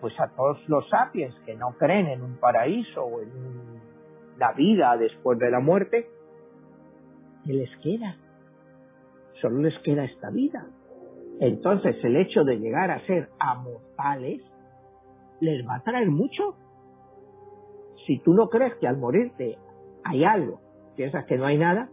[0.00, 3.30] pues a todos los sapiens que no creen en un paraíso o en
[4.38, 6.08] la vida después de la muerte,
[7.44, 8.16] ¿qué les queda?
[9.42, 10.66] Solo les queda esta vida.
[11.40, 14.42] Entonces el hecho de llegar a ser amortales
[15.40, 16.56] les va a traer mucho.
[18.06, 19.58] Si tú no crees que al morirte
[20.04, 20.60] hay algo,
[20.96, 21.90] piensas que no hay nada,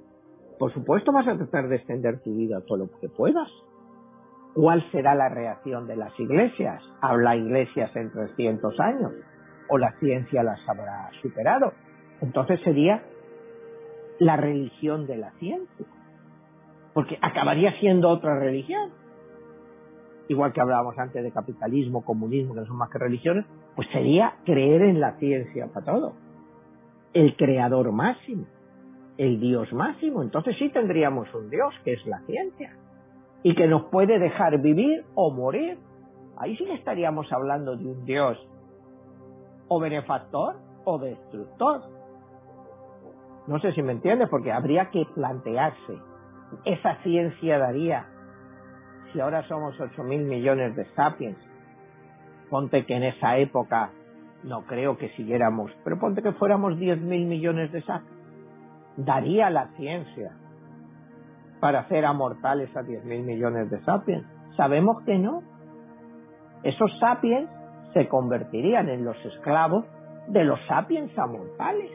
[0.59, 3.49] por supuesto vas a tratar de extender tu vida todo lo que puedas.
[4.53, 6.81] ¿Cuál será la reacción de las iglesias?
[7.01, 9.11] ¿Habla iglesias en 300 años?
[9.67, 11.73] ¿O la ciencia las habrá superado?
[12.21, 13.03] Entonces sería
[14.19, 15.85] la religión de la ciencia.
[16.93, 18.91] Porque acabaría siendo otra religión.
[20.27, 23.45] Igual que hablábamos antes de capitalismo, comunismo, que no son más que religiones,
[23.75, 26.13] pues sería creer en la ciencia para todo.
[27.13, 28.45] El creador máximo,
[29.17, 30.23] el Dios máximo.
[30.23, 32.77] Entonces sí tendríamos un Dios, que es la ciencia
[33.43, 35.77] y que nos puede dejar vivir o morir.
[36.37, 38.37] Ahí sí estaríamos hablando de un Dios
[39.67, 40.55] o benefactor
[40.85, 41.81] o destructor.
[43.47, 45.97] No sé si me entiendes, porque habría que plantearse,
[46.65, 48.07] esa ciencia daría,
[49.13, 51.37] si ahora somos 8 mil millones de sapiens,
[52.49, 53.91] ponte que en esa época
[54.43, 58.17] no creo que siguiéramos, pero ponte que fuéramos 10 mil millones de sapiens,
[58.97, 60.31] daría la ciencia
[61.59, 64.25] para hacer amortales a 10 mil millones de sapiens.
[64.57, 65.41] Sabemos que no.
[66.63, 67.49] Esos sapiens
[67.93, 69.85] se convertirían en los esclavos
[70.27, 71.91] de los sapiens amortales.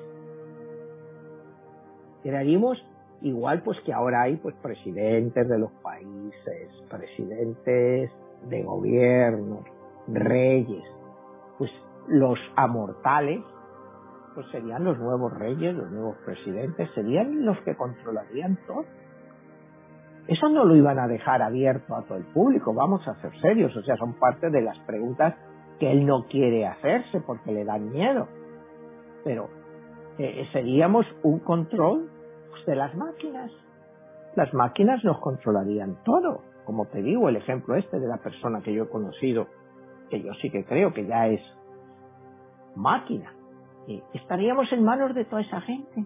[2.22, 2.82] Crearíamos
[3.22, 8.10] igual pues que ahora hay pues presidentes de los países, presidentes
[8.48, 9.64] de gobiernos,
[10.06, 10.84] reyes,
[11.58, 11.70] pues
[12.08, 13.42] los amortales
[14.34, 18.84] pues serían los nuevos reyes, los nuevos presidentes, serían los que controlarían todo.
[20.28, 23.74] Eso no lo iban a dejar abierto a todo el público, vamos a ser serios,
[23.76, 25.34] o sea, son parte de las preguntas
[25.80, 28.28] que él no quiere hacerse porque le dan miedo.
[29.24, 29.48] Pero
[30.18, 32.08] eh, seríamos un control
[32.66, 33.50] de las máquinas.
[34.36, 36.42] Las máquinas nos controlarían todo.
[36.64, 39.46] Como te digo, el ejemplo este de la persona que yo he conocido,
[40.10, 41.40] que yo sí que creo que ya es
[42.76, 43.32] máquina.
[43.86, 46.04] Y estaríamos en manos de toda esa gente.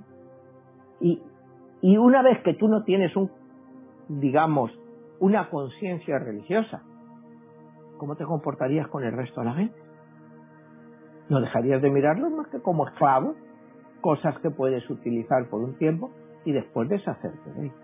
[1.00, 1.20] Y,
[1.80, 3.30] y una vez que tú no tienes un
[4.20, 4.70] digamos,
[5.20, 6.82] una conciencia religiosa,
[7.98, 9.80] ¿cómo te comportarías con el resto de la gente?
[11.28, 13.36] ¿No dejarías de mirarlos más que como esclavos?
[14.00, 16.10] Cosas que puedes utilizar por un tiempo
[16.44, 17.76] y después deshacerte de ellos.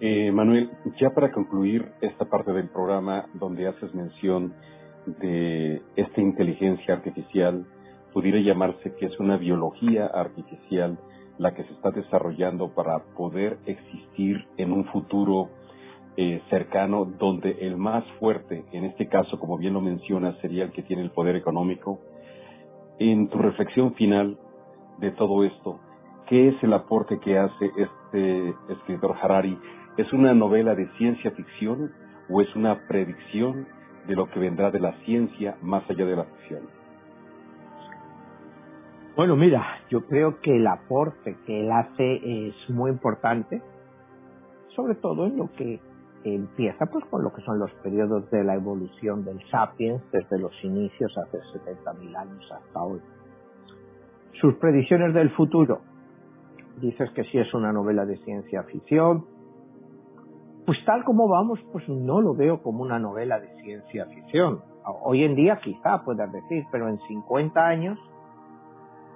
[0.00, 4.52] Eh, Manuel, ya para concluir esta parte del programa donde haces mención
[5.06, 7.64] de esta inteligencia artificial,
[8.12, 10.98] pudiera llamarse que es una biología artificial
[11.38, 15.48] la que se está desarrollando para poder existir en un futuro
[16.16, 20.72] eh, cercano donde el más fuerte, en este caso, como bien lo mencionas, sería el
[20.72, 22.00] que tiene el poder económico.
[22.98, 24.38] En tu reflexión final
[24.98, 25.80] de todo esto,
[26.28, 29.58] ¿qué es el aporte que hace este escritor Harari?
[29.96, 31.92] ¿Es una novela de ciencia ficción
[32.28, 33.66] o es una predicción
[34.06, 36.62] de lo que vendrá de la ciencia más allá de la ficción?
[39.14, 43.60] Bueno, mira, yo creo que el aporte que él hace es muy importante,
[44.74, 45.80] sobre todo en lo que
[46.24, 50.52] empieza pues con lo que son los periodos de la evolución del sapiens desde los
[50.64, 53.00] inicios hace 70.000 años hasta hoy.
[54.40, 55.82] Sus predicciones del futuro,
[56.80, 59.26] dices que sí es una novela de ciencia ficción,
[60.64, 64.60] pues tal como vamos, pues no lo veo como una novela de ciencia ficción.
[65.02, 67.98] Hoy en día quizá puedas decir, pero en 50 años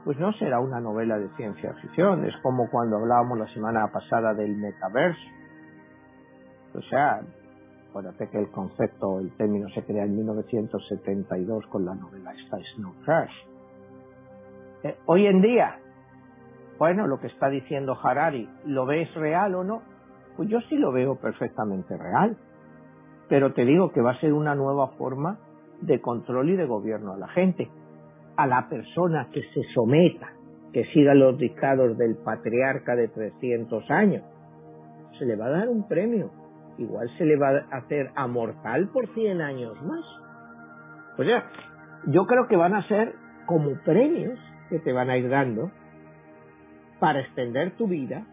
[0.05, 4.35] pues no será una novela de ciencia ficción, es como cuando hablábamos la semana pasada
[4.35, 5.21] del metaverso.
[6.77, 7.23] O sea,
[7.91, 12.93] acuérdate que el concepto, el término se crea en 1972 con la novela esta Snow
[13.05, 13.33] Crash.
[14.85, 15.77] Eh, hoy en día,
[16.79, 19.83] bueno, lo que está diciendo Harari, ¿lo ves real o no?
[20.37, 22.37] Pues yo sí lo veo perfectamente real.
[23.29, 25.39] Pero te digo que va a ser una nueva forma
[25.81, 27.69] de control y de gobierno a la gente
[28.37, 30.29] a la persona que se someta,
[30.73, 34.23] que siga los dictados del patriarca de 300 años,
[35.19, 36.31] se le va a dar un premio.
[36.79, 40.05] Igual se le va a hacer amortal por 100 años más.
[41.19, 41.47] O sea,
[42.09, 43.15] yo creo que van a ser
[43.47, 45.71] como premios que te van a ir dando
[46.99, 48.25] para extender tu vida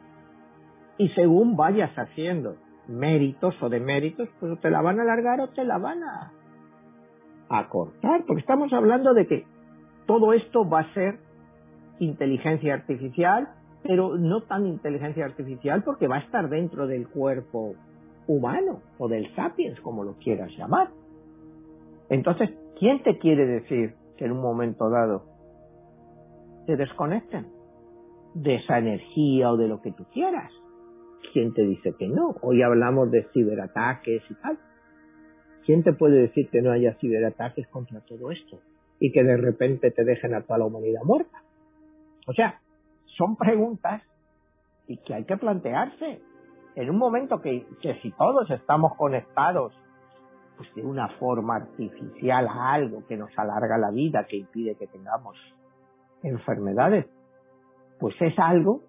[0.97, 2.55] y según vayas haciendo
[2.88, 6.32] méritos o deméritos, pues te la van a alargar o te la van a,
[7.49, 9.45] a cortar, porque estamos hablando de que
[10.05, 11.20] todo esto va a ser
[11.99, 13.49] inteligencia artificial,
[13.84, 17.76] pero no tan inteligencia artificial porque va a estar dentro del cuerpo
[18.28, 20.89] humano o del sapiens, como lo quieras llamar.
[22.09, 22.49] Entonces,
[22.80, 25.24] ¿quién te quiere decir que en un momento dado
[26.66, 27.47] te desconecten
[28.34, 30.52] de esa energía o de lo que tú quieras?
[31.32, 32.36] ¿Quién te dice que no?
[32.42, 34.60] Hoy hablamos de ciberataques y tal.
[35.66, 38.60] ¿Quién te puede decir que no haya ciberataques contra todo esto?
[39.04, 41.44] y que de repente te dejen a toda la humanidad muerta.
[42.26, 42.62] O sea,
[43.18, 44.02] son preguntas
[44.88, 46.22] y que hay que plantearse.
[46.76, 47.66] En un momento que,
[48.02, 49.74] si todos estamos conectados
[50.56, 54.88] pues de una forma artificial a algo que nos alarga la vida, que impide que
[54.88, 55.36] tengamos
[56.22, 57.06] enfermedades,
[58.04, 58.82] pues es algo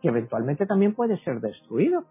[0.00, 2.04] que eventualmente también puede ser destruido.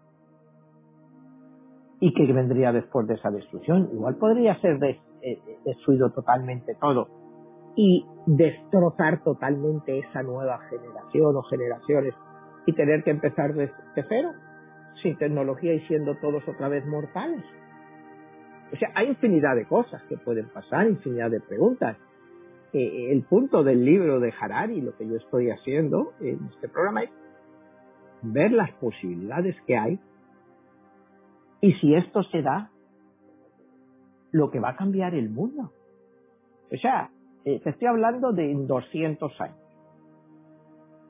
[1.98, 3.90] ¿Y que vendría después de esa destrucción?
[3.92, 7.08] Igual podría ser eh, destruido totalmente todo
[7.74, 12.14] y destrozar totalmente esa nueva generación o generaciones
[12.66, 13.72] y tener que empezar de,
[14.08, 14.30] cero,
[15.02, 17.42] sin tecnología y siendo todos otra vez mortales.
[18.72, 21.96] O sea, hay infinidad de cosas que pueden pasar, infinidad de preguntas.
[22.72, 27.02] Eh, el punto del libro de Harari, lo que yo estoy haciendo en este programa
[27.02, 27.10] es
[28.22, 30.00] ver las posibilidades que hay
[31.60, 32.70] y si esto se da,
[34.32, 35.70] lo que va a cambiar el mundo.
[36.72, 37.10] O sea,
[37.44, 39.56] eh, te estoy hablando de 200 años.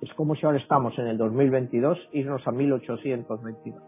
[0.02, 3.82] Es como si ahora estamos en el 2022, irnos a 1822.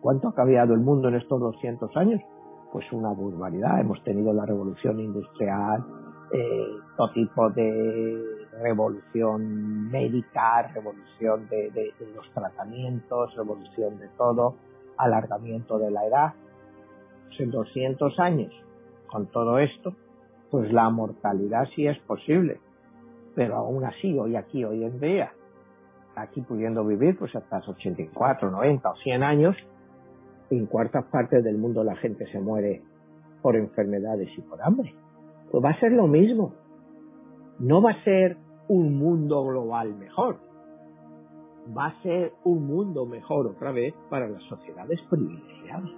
[0.00, 2.20] ¿Cuánto ha cambiado el mundo en estos 200 años?
[2.72, 3.80] Pues una barbaridad.
[3.80, 5.84] Hemos tenido la revolución industrial,
[6.32, 6.66] eh,
[6.96, 14.56] todo tipo de revolución médica, revolución de, los tratamientos, revolución de todo,
[14.96, 16.34] alargamiento de la edad.
[17.28, 18.52] Pues en 200 años,
[19.06, 19.94] con todo esto,
[20.50, 22.60] pues la mortalidad sí es posible
[23.34, 25.32] pero aún así, hoy aquí, hoy en día,
[26.16, 29.56] aquí pudiendo vivir pues hasta los 84, 90 o 100 años,
[30.50, 32.82] en cuartas partes del mundo la gente se muere
[33.40, 34.94] por enfermedades y por hambre.
[35.52, 36.54] Pues va a ser lo mismo.
[37.60, 40.38] No va a ser un mundo global mejor.
[41.76, 45.90] Va a ser un mundo mejor otra vez para las sociedades privilegiadas.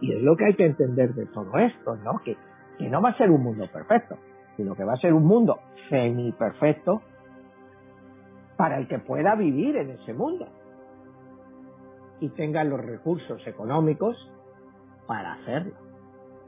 [0.00, 2.20] Y es lo que hay que entender de todo esto, ¿no?
[2.24, 2.36] Que,
[2.78, 4.16] que no va a ser un mundo perfecto
[4.58, 7.00] sino que va a ser un mundo semi-perfecto
[8.56, 10.48] para el que pueda vivir en ese mundo
[12.18, 14.16] y tenga los recursos económicos
[15.06, 15.87] para hacerlo.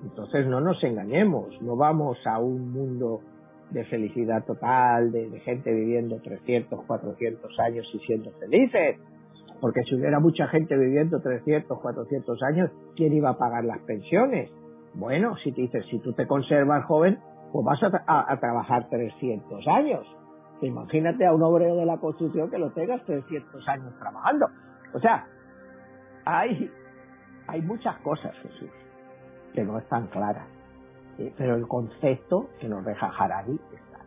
[0.03, 3.21] Entonces no nos engañemos, no vamos a un mundo
[3.71, 8.99] de felicidad total, de, gente viviendo 300, 400 años y siendo felices.
[9.61, 14.51] Porque si hubiera mucha gente viviendo 300, 400 años, ¿quién iba a pagar las pensiones?
[14.95, 17.19] Bueno, si te dices, si tú te conservas joven,
[17.53, 20.07] pues vas a, trabajar 300 años.
[20.63, 24.47] Imagínate a un obrero de la construcción que lo tengas 300 años trabajando.
[24.95, 25.27] O sea,
[26.25, 26.71] hay,
[27.47, 28.71] hay muchas cosas, Jesús,
[29.55, 30.47] que no están claras.
[31.19, 33.99] Eh, pero el concepto que nos deja Harari está.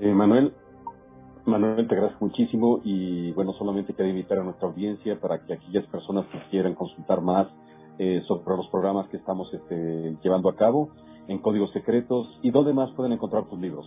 [0.00, 0.54] Eh, Manuel,
[1.46, 5.86] Manuel, te agradezco muchísimo y bueno, solamente quiero invitar a nuestra audiencia para que aquellas
[5.86, 7.48] personas que quieran consultar más
[7.98, 10.90] eh, sobre los programas que estamos este, llevando a cabo
[11.26, 13.86] en Códigos Secretos y dónde más pueden encontrar tus libros.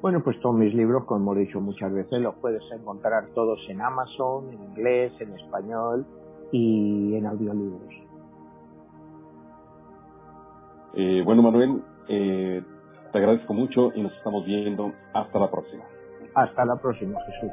[0.00, 3.82] Bueno, pues todos mis libros, como he dicho muchas veces, los puedes encontrar todos en
[3.82, 6.06] Amazon, en inglés, en español
[6.52, 8.09] y en audiolibros.
[10.94, 12.62] Eh, bueno, Manuel, eh,
[13.12, 14.92] te agradezco mucho y nos estamos viendo.
[15.12, 15.84] Hasta la próxima.
[16.34, 17.50] Hasta la próxima, Jesús.